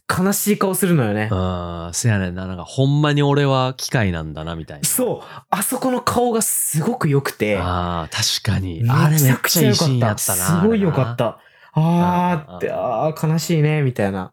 [0.10, 1.28] 悲しい顔するのよね。
[1.32, 2.48] あー、せやねんな。
[2.48, 4.88] なんか、ほんまに俺は機械なんだな、みたいな。
[4.88, 5.42] そう。
[5.50, 7.58] あそこの顔がすごく良くて。
[7.60, 8.84] あー、確かに。
[8.84, 9.88] めあれめっちゃくちゃ良かっ。
[9.98, 10.62] ったたな。
[10.62, 11.16] すごい良かっ。
[11.18, 11.40] た。
[11.74, 14.32] あーって、うんあー悲しいね、みたいな。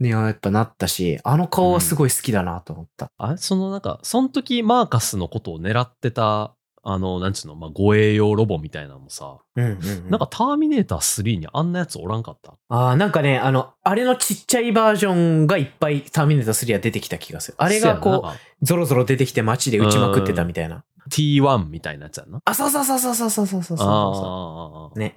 [0.00, 3.12] ね、やっぱなったし、あの顔はすごい好きだなと思った。
[3.18, 10.10] あれそのなんか、その時マーカスのことを狙ってた、あの、なんちゅうの、まあ、護衛用ロボみたいなのもさ、うんうん、うん。
[10.10, 12.54] なんかターミネーター3にあんなやつおらんかった？
[12.68, 15.12] ああ、なんかね、あの、あれのちっちゃいバージョ
[15.42, 17.56] ンがいっぱいターミネーター3は出てきた気がする。
[17.58, 20.84] あれがこう、せやななんかゾロゾロ出てきて街で撃ちまくってたみたいな。
[21.10, 22.40] T1 みたいなやつやんな？
[22.44, 24.98] あ、そうそうそうそうそうそうそうそうあそあ。
[24.98, 25.16] ね。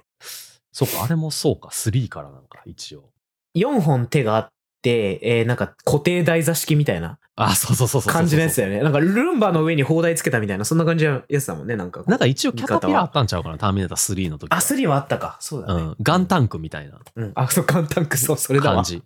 [0.72, 3.10] そうか、あれもそうか、3からなんか、一応。
[3.54, 3.58] う。
[3.58, 4.53] 4本手があって、
[4.90, 8.02] えー、なんか固定台座式みたいなあ、そうそうそう。
[8.02, 8.80] 感じのやつだよね。
[8.80, 12.04] なんかルンバの上に砲台つけたみたいな、そんな感じのやつだもんね、なんか。
[12.06, 14.56] なんか一応キャタピラーあったんちゃうかな、ターミネーター3の時は。
[14.56, 15.36] あ、3はあったか。
[15.40, 15.82] そうだね。
[15.82, 15.96] うん。
[16.00, 17.32] ガンタンクみたいなうん。
[17.34, 18.84] あ、そう、ガンタンク、そう、それだわ感。
[18.84, 18.96] じ。
[18.96, 19.04] うん。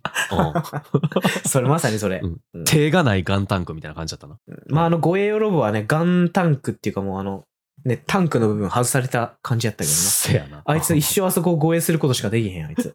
[1.49, 2.19] それまさにそれ。
[2.21, 4.37] うんうん手がないガンタンクみたいな感じだったな。
[4.67, 7.45] まあ、あの、護衛用ロボはね、ガンタンクっていうかもうあの、
[7.85, 9.97] ね、タンクの部分外された感じやったけどな。
[9.97, 10.61] せやな。
[10.65, 12.93] あいつ一生あそこを護衛することしかできへん、あいつ。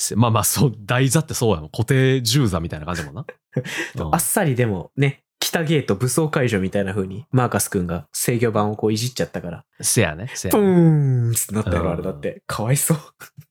[0.00, 1.70] せまあまあ、そう、台座ってそうやもん。
[1.70, 3.26] 固定銃座みたいな感じだもんな。
[4.06, 10.64] うんあっさりでもね、北ゲート武装解除みたいな風に、マーカス君が制御盤をこういじっちゃったから、せやね、せやプね。
[10.64, 12.42] ーンってなったよ、うんあれだって。
[12.46, 12.98] かわいそう。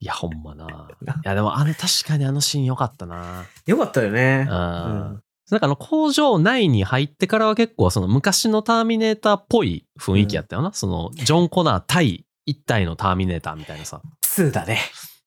[0.00, 0.66] いや、ほんまな。
[1.02, 3.44] いや、でもあれ確かにあのシーン良かったな。
[3.66, 4.46] よかったよね。
[4.48, 4.56] うん。
[4.56, 4.58] う
[5.16, 10.72] んなんかあの工場内に入ってからは結構その昔のターミネーターっぽい雰囲気やったよな。
[10.72, 14.00] そのジョン・コナー対一体のターミネーターみたいなさ。
[14.22, 14.78] 2だね。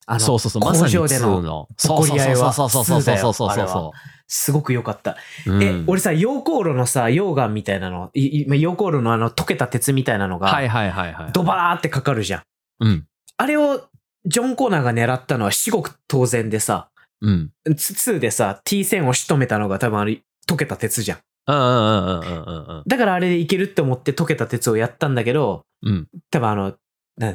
[0.06, 1.68] あの、そうそうそう、まさに2工場でのの。
[1.76, 3.92] そうそうそうそうそうそうそうそうそうそ
[4.26, 5.16] すごく良かった。
[5.46, 5.52] う。
[5.52, 11.32] うんえ、俺さ、溶鉱炉のさ、溶岩みたいなの、溶鉱炉のあの溶けた鉄みたいなのが、はいはいはいはい。
[11.32, 12.42] ドバーってかかるじゃん。
[12.80, 13.06] うん。
[13.36, 13.82] あれを、
[14.26, 16.88] ジョン・コーナーが狙ったのは至極当然でさ、
[17.20, 17.50] うん。
[17.76, 21.18] つ2でさ、T 線を仕留めたのが多分あれ、溶けた鉄じゃん。
[21.46, 26.08] だからあれでいけるって思って溶けた鉄をやったんだけど、うん。
[26.30, 26.76] 多分あの、な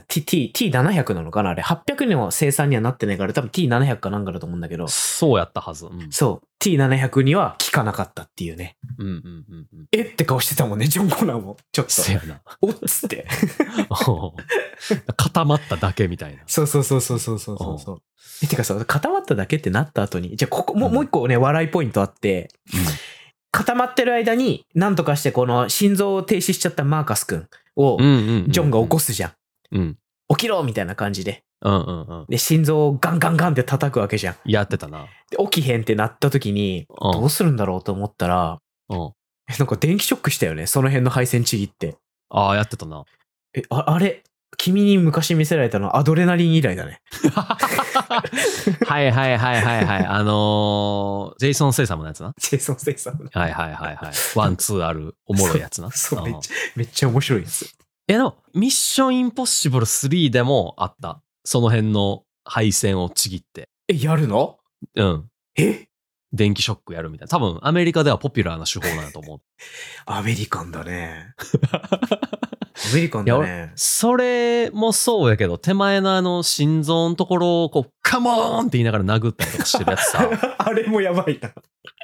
[0.08, 1.52] T、T700 なのかな？
[1.52, 1.64] あれ。
[1.64, 4.88] 800の生産にはなってないから、多分 T700 かなんかだと思うんだけど。
[4.90, 5.86] そうやったはず。
[5.86, 6.48] うん、そう。
[6.62, 8.76] T700 には効かなかったっていうね。
[8.98, 9.18] うんうんう
[9.56, 10.02] ん、うん、え？
[10.02, 11.56] って顔してたもんね、ジョン・コナーも。
[11.72, 11.92] ちょっと。
[11.92, 12.42] せやな。
[12.62, 13.26] おっつって。
[15.16, 16.44] 固まっただけみたいな。
[16.46, 18.02] そうそうそうそうそうそうそう。
[18.44, 22.50] え、てかさ、固まっただけってなった後に、じゃあここ、もう、ん、もう一個ね、笑いポイントあって、
[23.52, 29.32] 固まってる間に、なんとかしてこの心臓を停止しちゃったマーカス君を、ジョンが起こすじゃん。
[29.72, 29.98] うん。
[30.30, 31.44] 起きろみたいな感じで。
[31.62, 32.26] うんうんうん。
[32.30, 34.36] で、心臓をガンガンガンって叩くわけじゃん。
[34.46, 35.08] やってたな。
[35.30, 38.60] で、起きへんってなった時に、うんどうするんだろうと思ったら、
[38.90, 39.12] うん。
[39.52, 40.68] えなんか電気ショックしたよね？
[40.68, 41.98] その辺の配線ちぎって。
[42.30, 43.04] ああ、やってたな。
[43.56, 44.24] え、ああれ、
[44.58, 47.02] 君に昔見せられたのはアドレナリン以来だね。
[48.86, 50.06] はいはいはいはいはい。
[50.06, 52.34] あのージェイソン・ステイサムのやつな？
[52.38, 53.30] ジェイソン・ステイサム。
[53.32, 54.14] はいはいはいはい。
[54.36, 55.90] ワン、ツーあるおもろいやつな。
[55.94, 57.76] そう、めっうんちゃ、めっちゃ面白いです。
[58.10, 61.22] え、でも、ミッション・インポッシブル3でもあった。
[61.46, 63.70] その辺の配線をちぎって。
[63.88, 64.58] え、やるの？
[64.96, 65.30] うん。
[65.56, 65.89] え？
[66.32, 67.30] 電気ショックやるみたいな。
[67.30, 69.40] 多分、アメリカではポピュラーな手法なんだと思う。
[70.06, 71.34] アメリカンだね。
[71.72, 73.72] アメリカンだね。
[73.76, 80.30] それもそうやけど、手前のあの、心臓のところをこう、カモーンって言いながら殴ったりとかしてるやつさ。
[80.58, 81.52] あれもやばいな。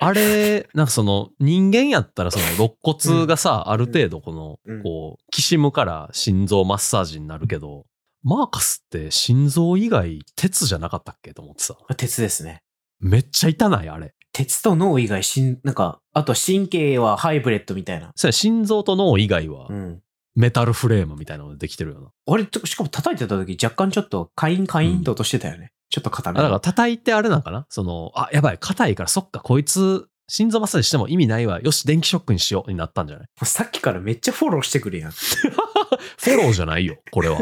[0.01, 7.85] あれ、なんかその、人間やったらその、肋骨がさ、ある程度このうん、こう、きしむから心臓マッサージになるけど、
[8.23, 11.75] マーカスって心臓以外鉄じゃなかったっけと思ってさ。
[11.95, 12.63] 鉄ですね。
[12.99, 14.13] めっちゃ痛ないあれ。
[14.31, 18.11] 鉄と脳以外、しん、なんか、あと神経はハイブリッドみたいな。
[18.15, 20.01] それ心臓と脳以外はうん。
[20.35, 22.09] メタルフレームみたいなのでできてるよな。
[22.33, 25.71] あれ、しかも叩いてた時若干ちょっとカインカインと音してたよね。
[25.89, 26.43] ちょっと硬あめの。
[26.43, 27.65] だから叩いてあれなんかな？
[27.69, 31.61] その、あ、やばい、硬いからそっか、こいつ、心臓マッサージしても意味ないわ。
[31.61, 33.27] よし、電気ショックにしようになったんじゃない？
[33.45, 35.11] さっきからめっちゃフォローしてくるやん。
[35.15, 37.37] フォローじゃないよ、これは。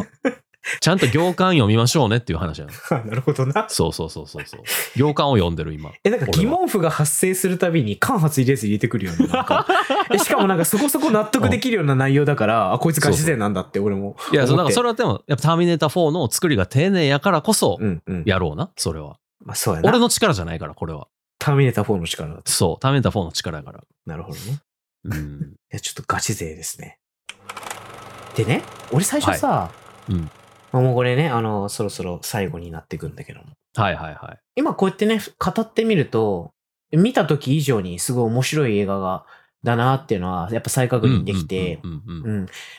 [0.80, 3.04] ちゃんと行間読みましょうねっていう話なの。
[3.06, 3.66] なるほどな。
[3.70, 4.62] そうそうそうそうそう。
[4.96, 5.92] 行間を読んでる今。
[6.04, 9.28] え、なんか疑問符が発生するたびに間髪入れず入れてくるよね。
[9.28, 9.68] なんか
[10.14, 14.16] えしかもなんかそこそこ納得できるような内容だから、あ、こいつガチ勢なんだって俺も。
[14.32, 18.24] いや、そう、だ思ってからそれはでも、やっぱターミネーター4の作りが丁寧やからこそ、うんうん。
[18.26, 19.18] やろうな、それは。
[19.44, 19.90] まあそうやな。
[19.90, 21.08] 俺の力じゃないから、これは。
[21.40, 22.42] ターミネーター4の力。
[22.46, 23.84] そう、ターミネーター4の力やから。
[24.06, 24.60] なるほどね。
[25.06, 25.54] うん。
[25.72, 27.00] いや、ちょっとガチ勢ですね。
[28.36, 29.72] でね、俺最初さ、
[30.10, 30.43] うんまあ
[30.82, 33.46] もうこれね、あの、そろそろ最後になってくんだけども。
[33.76, 34.40] はいはいはい。
[34.56, 36.52] 今こうやってね、語ってみると、
[36.92, 39.26] 見た時以上にすごい面白い映画が、
[39.64, 41.80] だなっていうのは、やっぱ再確認できて、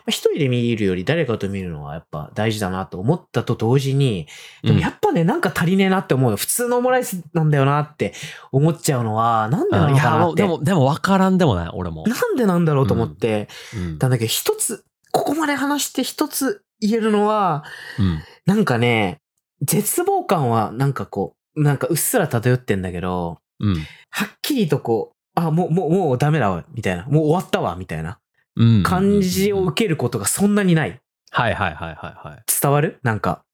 [0.07, 4.29] 一人で見るより誰かと見るのはやっぱ大事だなと思ったと同時に、
[4.63, 6.37] でもやっぱね、なんか足りねえなって思うの。
[6.37, 8.13] 普通のオムライスなんだよなって
[8.53, 10.43] 思っちゃうのは、なんでなあいや、のかなって。
[10.43, 12.05] でも、でも分からんでもない、俺も。
[12.07, 17.65] なんでなんだろうと思って、うんたんだけど一つ、ここまで話して一つ言えるのは、
[17.99, 18.23] うん。
[18.47, 19.21] なんかね、
[19.63, 23.75] 絶望感はなんかこう、なんかうっすら漂ってんだけど、うん。
[24.11, 27.05] はっきりとこう、あ、もう、もう、もうダメだわ、みたいな。
[27.07, 28.19] もう終わったわ、みたいな
[28.57, 28.83] うん。
[28.83, 31.01] 感じをうん受けることがそんなにない。
[31.31, 32.43] はいはいはいはいはい。
[32.61, 32.99] 伝わる？
[33.03, 33.45] なんか。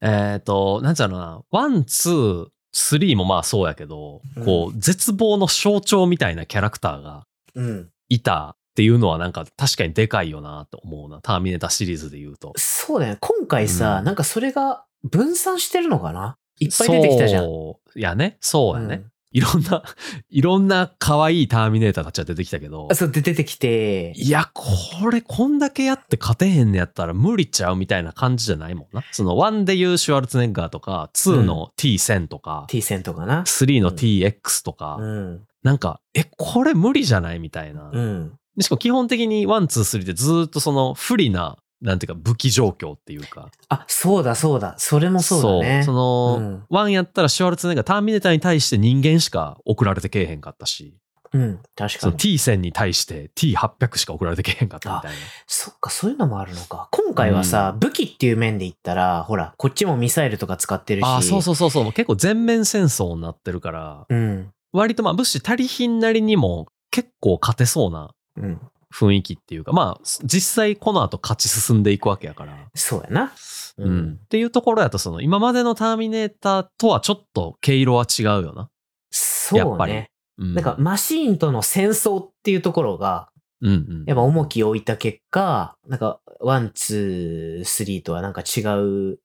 [0.00, 7.90] えっ、と、なんつうのかな、ワン、ツー、スリーもまあそうやけど、うんこう、絶望の象徴みたいなキャラクターがうん。
[8.08, 11.20] いたっていうのはなんか確かにでかいよなと思うな。
[11.20, 12.52] ターミネーターシリーズで言うと。
[12.56, 13.18] そうだよね。
[13.20, 16.36] 今回さ、うんなんかそれが分散してるのかな？
[16.60, 17.44] いっぱい出てきたじゃん。
[17.44, 17.98] そう。
[17.98, 18.36] いやね。
[18.40, 18.94] そうやね。
[18.96, 19.82] うんいろんな、
[20.28, 22.94] いろんな可愛いターミネーターたちが出てきたけどあ。
[22.94, 29.04] そう、で出てきて、いや、これ、こんだけやって勝てへんねやったら無理ちゃうみたいな感じじゃないもんな。
[29.12, 33.42] その1で言うシュワルツェネッガーとか、2の T1000 とか、T 戦とかな。
[33.42, 35.46] 3の TX とか、うん。
[35.62, 37.90] なんか、え、これ無理じゃないみたいな。
[37.92, 38.32] うん。
[38.60, 43.48] でしかも基本的に1、2、3でずーっとその不利な、なんていうか武器状況っていうか。
[43.70, 44.74] あ、そうだそうだ。
[44.76, 45.82] それもそうだね。
[45.82, 50.94] その、うん1やったらシュワルツェネッガー、ターミネーターに対して人間しか送られてけえへんかったし、
[51.32, 51.60] うん。
[51.74, 52.12] 確かに。
[52.18, 55.16] T1000 に対して T800 しか送られてけえへんかったみたいな。
[55.46, 56.88] そっか、そういうのもあるのか。
[56.90, 61.04] 今回はさ、武器っていう面で言ったら、ほら、こっちもミサイルとか使ってるし。
[61.06, 61.92] ああ、そうそうそうそう。
[61.94, 64.14] 結構全面戦争になってるから、う。
[64.14, 64.52] うん。
[64.72, 68.10] 割とまあ物資足りひんなりにも結構勝てそうなうん。
[68.92, 72.56] 雰囲気っていうか、まあ実際この後勝ち進んでいくわけやから。
[72.74, 73.32] そうやな。
[73.78, 74.18] うん。
[74.22, 78.70] っていうところやと、その今までのターミネーターとはちょっと毛色は違うよな。
[79.52, 80.10] やっぱりそうね。
[80.40, 80.54] うん。
[80.54, 83.28] なんか、マシーンとの戦争っていうところが、
[83.60, 84.04] うんうん。
[84.06, 89.18] やっぱ重きを置いた結果、なんか、ワン、ツー、スリーとはなんか違う、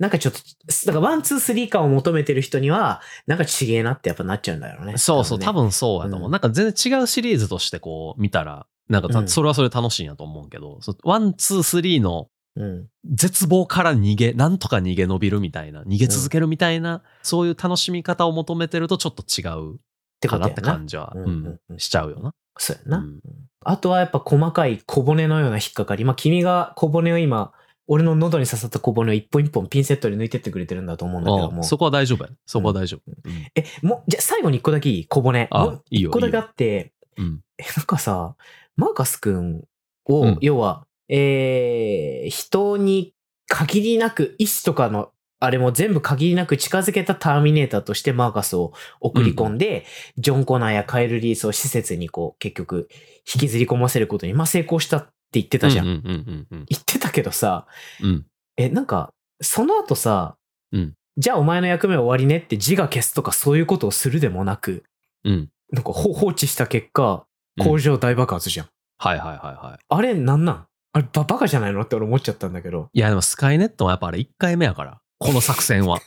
[0.00, 0.40] なんかちょっと、
[0.86, 4.96] だからワン、ツー、スリー感を求めてる人には、なんかちげえなってやっぱなっちゃうんだろうね。
[4.96, 6.28] そうそう、ね多分そうやと思う。
[6.28, 12.88] うんなんか全然違うシリーズとしてこう見たら、なんかそれはそれで楽しいんやと思うけど、ワン、ツー、スリーのうん。
[13.04, 19.78] 絶望から逃げ、なんとか逃げ延びるみたいな、逃げ続けるみたいな、そういう楽しみ方を求めてるとちょっと違うっ
[20.20, 20.60] てこかなって。
[20.60, 22.34] 感じは、うんううんんうんしちゃうよな。
[22.58, 22.98] そうやな。
[22.98, 23.20] うん
[23.62, 26.04] あとはやっぱ細かい小骨のような引っかかり。
[26.06, 27.52] まあ、君が小骨を今、
[27.92, 31.56] 俺の喉に刺さった小骨を一本一本ピンセットで抜いてってくれてるんだと思うんだけども。
[31.58, 32.30] うんそこは大丈夫や。
[32.46, 33.10] そこは大丈夫。
[33.10, 35.06] うんえ、もう、じゃあ最後に一個だけいい？
[35.06, 35.48] 小骨。
[35.50, 38.36] あいいよ一個だけあって、うんえ、なんかさ、
[38.76, 39.64] マーカス君
[40.06, 43.12] を、うん要は、えー、人に
[43.48, 45.10] 限りなく、意志とかの、
[45.40, 49.84] あれも全部限りなく近づけたターミネーターとしてマーカスを送り込んで、
[50.16, 52.88] ジョン・コナーやカエル・リースを施設にこう、結局、
[53.34, 55.10] 引きずり込ませることに、まあ成功したって
[55.40, 55.86] 言ってたじゃん。
[55.86, 57.66] うんうんうんうん言ってたけどさ、
[58.00, 58.26] うん。
[58.56, 60.36] え、なんか、その後さ、
[60.72, 64.84] うんじゃあお前の役目終わりねって字が消すとかそういうことをするでもなく、
[65.24, 65.50] うん。
[65.70, 67.26] なんかほ放置した結果、
[67.58, 68.68] うん工場大爆発じゃん。
[68.96, 69.84] はいはいはいはい。
[69.86, 70.66] あれなんなん？
[70.92, 72.88] あれババカじゃないのって俺思っちゃったんだけど。
[72.94, 75.00] いやでもスカイネットはやっぱあれ1回目やから。
[75.18, 75.98] この作戦は。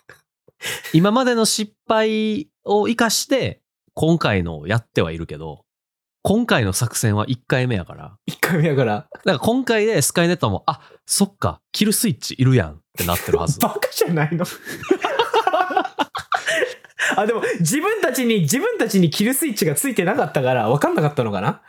[0.93, 3.61] 今までの失敗を生かして、
[3.93, 5.65] 今回のをやってはいるけど、
[6.25, 8.17] 今回の作戦は1回目やから。
[8.25, 8.93] 一回目やから。
[8.93, 13.59] だから今回でスカイネットも、あ、そっか、キルスイッチいるやんってなってるはず。
[13.61, 14.45] バカじゃないの？
[17.17, 21.61] あ、でも自分たちに、自分たちにキルスイッチがついてなかったから分かんなかったのかな？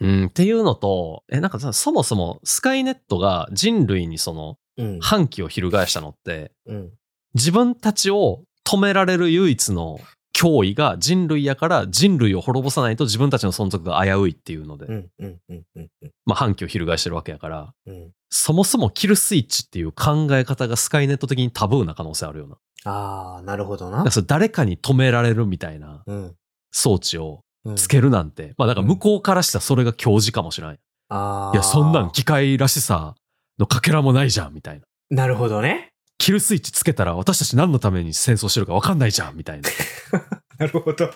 [0.00, 5.00] うん、っていうのと、え、なんかさ、そもそもスカイネットが人類にそのうん。
[5.00, 6.90] 反旗を翻したのって、うん。
[7.34, 9.98] 自分たちを止められる唯一の
[10.34, 15.08] 脅威が人類やから人類を滅ぼさないと自分たちの存続が危ういっていうので、うん。
[15.18, 15.38] うん。
[15.48, 15.64] うん。
[15.76, 15.88] うん。
[16.24, 18.10] まあ反旗を翻してるわけやから、うん。
[18.30, 22.56] そもそもキルスイッチっていう考え方がスカイネット的にタブーな可能性あるよな。
[22.84, 26.34] ああ、なるほどな誰かに止められるみたいなうん。
[26.72, 30.78] 装置をうんつけるなんて、まあだから向こうからしたらそれが教示かもしれない。
[31.10, 31.52] ああ。
[31.54, 33.14] いや、そんなん機械らしさ
[33.58, 34.86] のかけらもないじゃん、みたいな。
[35.10, 35.91] なるほどね。
[36.22, 39.68] キルスイッチつけたら私たち何のために戦争してるか分かんないじゃん、みたいな。
[40.56, 41.10] なるほど。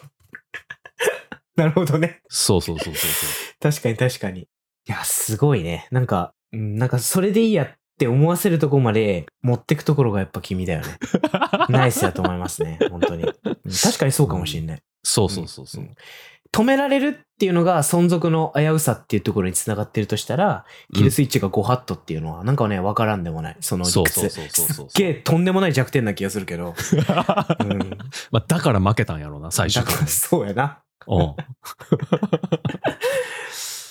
[1.55, 2.23] なるほどね。
[2.29, 3.27] そうそうそうそうそ
[3.61, 4.41] 確かに確かに。
[4.41, 4.47] い
[4.87, 5.87] や、すごいね。
[5.93, 10.99] なんか、うんなんかそれでいいやって思わせるとこまで持ってくところがやっぱ君だよね。
[11.69, 11.71] う。
[11.71, 12.81] ナイスだと思いますね。
[12.91, 13.23] 本当に。
[13.23, 14.83] うん確かにそうかもしんない。
[15.05, 15.85] そうそうそうそう。
[15.85, 15.95] ん
[16.57, 23.57] 止められるっていうのが存続の危うさっていうところにつながってるとしたら、キルスイッチが5ハットっていうのはなんかね、わからんでもない。
[23.61, 23.93] その理屈。
[23.93, 26.75] そうそうそうそうそうすっげえとんでもない弱点な気がするけど。
[27.61, 27.79] うん。
[28.31, 30.81] まあ、だから負けたんやろうな、最初だからそうやな。
[31.07, 31.21] うん。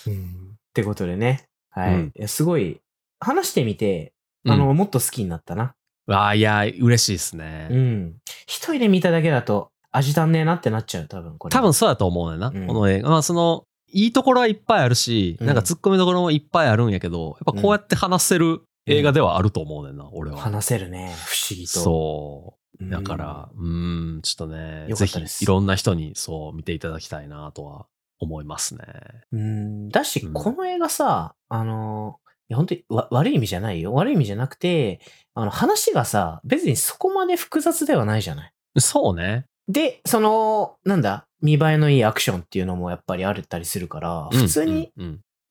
[0.08, 0.56] うん。
[0.56, 1.46] ってことでね。
[1.70, 1.94] はい。
[1.94, 2.82] うんいやすごい、
[3.20, 4.14] 話してみて、
[4.44, 5.76] うんあの、もっと好きになったな。
[6.08, 7.68] ああ、いや、嬉しいですね。
[7.70, 8.16] うん。
[8.48, 11.54] 一人で見ただけだと、味足んねえなってなっちゃう、多分これ。
[11.54, 13.10] 多分そうだと思うねんな、うんこの映画。
[13.10, 20.38] まあ、その、いいところはいっぱいあるし、うんなんか突っ込みどころもいっぱいあるんやけど、やっぱこうやって話せる映画ではあると思うねんな、俺は。
[20.38, 21.14] 話せるね。
[21.26, 21.80] 不思議と。
[21.80, 22.60] そう。
[22.60, 27.86] うんだから、うーん、ちょっとね、ぜひよかったですいろんな人にそう見ていただきたいなとは
[28.20, 28.84] 思いますね。
[29.32, 29.90] うん。
[29.90, 32.20] だし、うんこの映画さ、あの、
[32.50, 33.94] いや本当にわ悪い意味じゃないよ。
[33.94, 35.00] 悪い意味じゃなくて、
[35.34, 38.52] あの、話がさ、別にそこまで複雑ではないじゃない。
[38.78, 39.46] そうね。
[39.68, 44.92] で、その、なんだ、見栄えのいいアクションっていうのもやっぱりあったりするから、普通に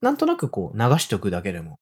[0.01, 1.79] なんとなくこう流しておくだけでも。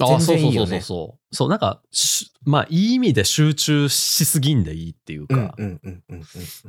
[0.00, 1.36] ああ、全そうそう然いいよねそうそうそう。
[1.36, 5.54] そう、なんか、しまあ、いい意味で集中しすぎんでいいっていうか。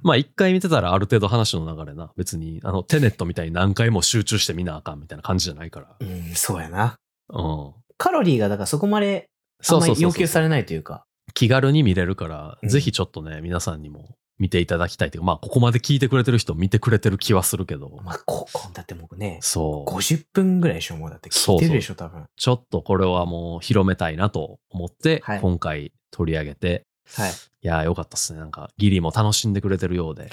[0.04, 2.12] まあ、一回見てたらある程度話の流れな。
[2.18, 5.96] 別に、あの、テネットみたいに何回も集中して見なあかんみたいな感じじゃないから。
[6.00, 7.00] うん、そうやな。
[7.30, 7.74] うん。
[7.98, 9.30] カロリーがだからそこまで
[9.68, 11.06] あんまり要求されないというか。
[11.34, 19.92] 気軽に見れるから、うんぜひちょっとね、皆さんにも見ていただきたいというか、まあ、ここまで聞いてくれてる人見てくれてる気はするけど、まあ、ここだって僕ね、そう。
[19.92, 22.26] 50分ぐらいでしょ、もうだって聞いてるでしょ、多分。
[22.36, 27.32] ちょっとこれはもう広めたいなと思って、はい今回取り上げて、はい。
[27.32, 28.40] いやーよかったっすね。
[28.40, 30.30] なんか、ギリも楽しんでくれてるようで。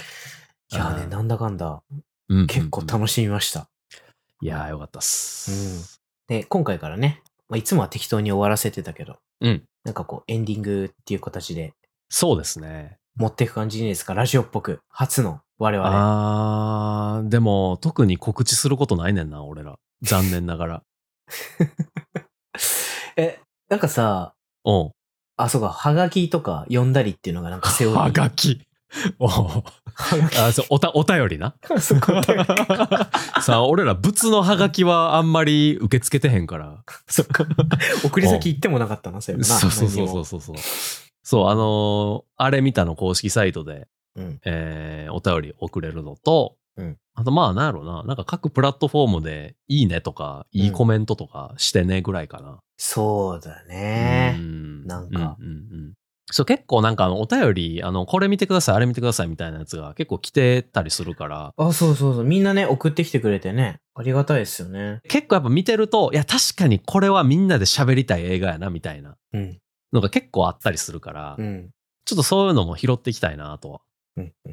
[0.73, 1.83] いやね、うんなんだかんだ、
[2.29, 3.69] うん結構楽しみました。
[4.41, 6.01] いやーよかったっす。
[6.29, 9.63] で、今回からね、まあ、いつもは適当に終わらせてたけど、うん。
[9.85, 11.75] なんかこう、エンディングっていう形で
[12.09, 12.99] そうですね。
[13.17, 15.91] 持っていく感じにですか、ラジオっぽく、初の我々。
[15.91, 19.79] あー、でも、特に告知することないねんな、俺ら。
[20.03, 20.83] 残念ながら。
[23.17, 23.39] え、
[23.69, 24.35] なんかさ、
[24.65, 24.91] うん。
[25.37, 27.99] あ、そうか、はがきとか読んだりっていうのがなんかセオリー。
[27.99, 28.63] はがき。
[29.19, 29.63] おうは
[30.19, 30.39] がき。
[30.39, 31.55] あそうおたお便りな。
[31.81, 32.13] そこ
[33.43, 36.83] さあ、俺ら、物のはがきはあんまり受け付けてへんから。
[37.09, 37.47] そっか。
[38.05, 39.55] 送り先行ってもなかったな、そういえばな。
[39.59, 40.57] そうそうそうそうそう
[41.23, 41.49] そう。
[41.49, 44.41] あのーあれ見たの公式サイトで、何にも。
[44.45, 52.61] えーお便り送れるのと、うんあとまあなんやろな、なんか各プラットフォームでいいねとか、いいコメントとかしてねぐらいかな。
[52.79, 54.41] そうだねう。
[54.43, 55.57] んなんかうんうんう
[55.89, 55.93] ん
[56.31, 62.25] そう結構なんかあのお便り、あの、これ見てください、あれ見てくださいみたいなやつが結構来てたりするから、あ、そうそうそう。
[62.25, 63.81] みんなね、送ってきてくれてね。
[63.95, 65.01] ありがたいですよね。
[65.09, 69.59] 結構やっぱ見てると、いや確かにこれはみんなで喋りたい映画やなみたいなうん。
[69.93, 71.71] のが結構あったりするから、うん。
[72.05, 73.83] ちょっとそういうのも拾っていきたいなと。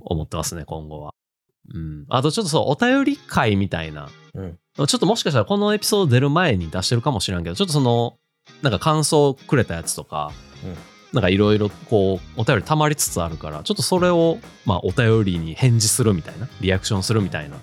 [0.01, 1.13] 思ってますね、今後は。
[1.73, 2.05] うん。
[2.09, 4.09] あとちょっとそう、お便り会みたいな。
[4.33, 4.57] うん。
[4.87, 8.17] ちょっともしかしたらこのエピソード出る前に出してるかもしれんけど、ちょっとその、
[8.61, 10.31] なんか感想くれたやつとか、
[10.63, 10.75] うん
[11.11, 17.57] なんかいろいろこう、お便り溜まりつつあるから、ちょっとそれを、まあお便りに返事するみたいな、リアクションするみたいな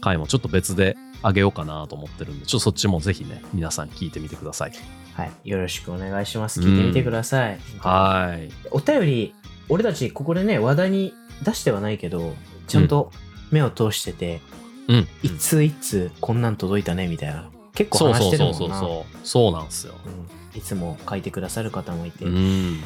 [0.00, 4.72] 回もちょっと別であげようかなと思ってるんで、ちょっとそっちもぜひね、皆さん聞いてみてください。
[5.14, 5.32] はい。
[5.44, 6.60] よろしくお願いします。
[6.60, 7.58] 聞いてみてください。
[7.78, 8.50] はい。
[8.70, 9.34] お便り、
[9.68, 12.34] 俺たちここでね、話題に出してはないけど、
[12.66, 13.12] ちゃんと
[13.50, 14.40] 目を通してて、
[14.88, 15.08] うん。
[15.22, 17.50] 一通一通こんなん届いたねみたいな。
[17.74, 18.58] 結構そう話してるもんな。
[18.58, 19.26] そうそうそうそう。
[19.26, 19.94] そうなんですよ。
[20.06, 22.80] うんいつも書いてくださる方もいて、うん。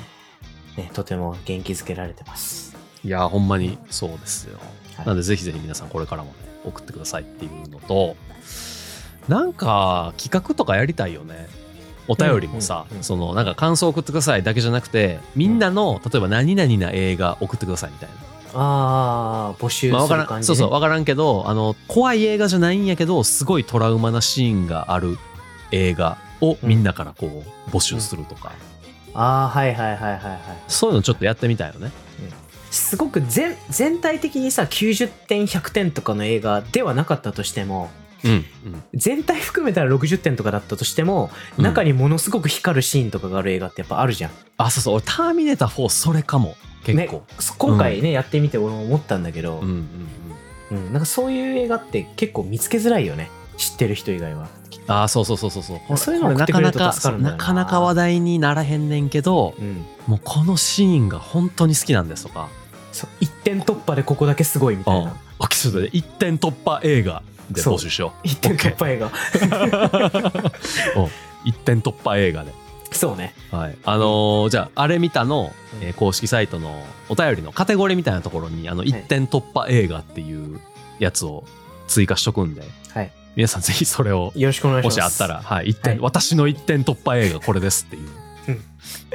[0.76, 2.76] ね、とても元気づけられてます。
[3.02, 4.58] いや、ほんまにそうですよ。
[4.58, 4.64] は
[5.04, 8.16] いなんで、ぜひぜひ皆さんこれからもね、送ってくださいっていうのと、
[9.28, 11.48] なんか、企画とかやりたいよね。
[12.08, 18.14] お便りもさ、うんうんうんその、なんか感想送ってくださいだけじゃなくて、みんなの、例えば何々な映画送ってくださいみたいな。
[18.58, 25.18] ああ、募集まあ、わからん、する感じ、ねそうそう、わからんけど、あの、怖い映画じゃないんやけど、すごいトラウマなシーンがある
[25.72, 28.52] 映画をみんなからこう、募集するとか、
[29.14, 30.40] ああ、はいはいはいはいはい。
[30.68, 31.90] そういうのちょっとやってみたいよね。
[32.70, 37.90] すごく全全体的にさ、90点、100点とかの映画ではなかったとしても、
[38.24, 38.30] うん。
[38.32, 38.44] うん。
[38.94, 44.30] 全体含めたら60点とかだったとしても、うん中にものすごく光るシーンとかがある映画ってやっぱあるじゃん。
[44.58, 46.56] あ、そうそう、俺、ターミネーター4、それかも。
[46.84, 47.24] 結ね構。、
[47.58, 49.88] 今回ね、やってみて俺も思ったんだけど、うんうん
[50.70, 50.78] うん。
[50.78, 53.30] うん、なんかそういう映画って結構見つけづらいよね。
[53.56, 54.48] 知ってる人以外は。
[54.88, 55.96] ああ、そうそうそうそうそう。
[55.96, 59.84] そういうのこれ送ってくれると助かるんだよななかなか話題にならへんねんけど、うん。
[60.06, 62.48] もうこのシーンが本当に好きなんですとか、
[63.20, 65.16] 一点突破でここだけすごいみたいな。
[65.38, 69.10] あ、ちょっとね一点突破映画で募集しよ 一点突破映画。
[71.44, 72.52] 一点突破映画で。
[72.92, 73.34] そうね。
[73.50, 73.76] はい。
[73.84, 80.60] あのーじゃあ、あれ見たの、うんえー公式サイトのお便りのカテゴリーみたいなところに、あの、一点突破映画っていう
[80.98, 81.44] やつを
[81.86, 82.62] 追加しとくんで、
[82.94, 83.12] はい。
[83.36, 84.96] 皆さんぜひそれをよろしくお願いします。
[84.96, 88.08] もしあったら、はい、一点、はい私の一点突破映画これですっていう、
[88.48, 88.64] うん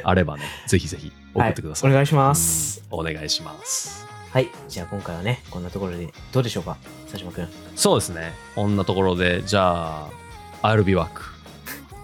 [0.04, 1.90] あればね、ぜひぜひ送ってください。
[1.90, 2.82] はいお願いします。
[2.90, 4.06] うんお願いします。
[4.32, 4.48] はい。
[4.68, 6.76] じゃあ今回はね、こんなところでどうでしょうか？
[7.06, 7.48] 佐島くん。
[7.76, 8.32] そうですね。
[8.54, 10.08] こんなところで、じゃあ、
[10.62, 11.08] I'll be back。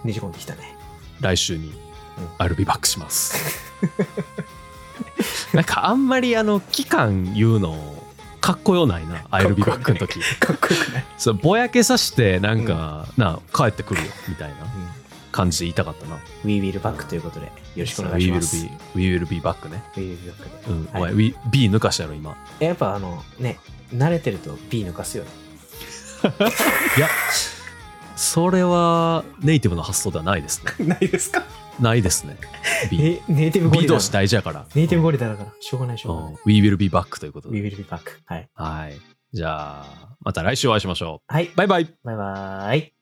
[0.04, 0.76] ねじ込んできたね。
[1.20, 1.72] 来週に
[2.38, 3.34] I'll be back します。
[5.52, 7.94] なんかあんまりあの、期間言うの、
[8.40, 10.20] かっこよないな、I'll be back の時。
[10.38, 14.56] かっこよくないそうぼやけさして、なんか、な、帰ってくるよ、みたいな
[15.38, 16.18] 感じで言いたかったな。
[16.44, 18.56] We will back ということで、よろしくお願いします。
[18.56, 19.82] We will be, we will be back ね。
[19.96, 20.70] We will be back で。
[20.70, 22.36] うん、お前、はい We- B 抜かしたやろ、今。
[22.60, 23.58] やっぱあの、ね、
[23.94, 25.30] 慣れてると B 抜かすよね。
[26.96, 27.08] いや、
[28.16, 30.72] それはネイティブの発想ではないですね。
[30.86, 31.44] ないですか？
[31.78, 32.36] ないですね。
[32.90, 33.00] B。
[33.06, 34.00] えネイティブゴ B リラ同。
[34.00, 34.66] 士大事やから。
[34.74, 36.32] ネイティブゴリラだから、しょうがないしょうがない。
[36.32, 37.70] うん We will be back ということ We で。
[37.70, 38.00] will be back.
[38.26, 38.48] はい。
[38.54, 39.00] はい。
[39.32, 41.32] じゃあ、また来週お会いしましょう。
[41.32, 41.50] はい。
[41.54, 41.84] バイバイ。
[42.02, 42.97] バイバーイ。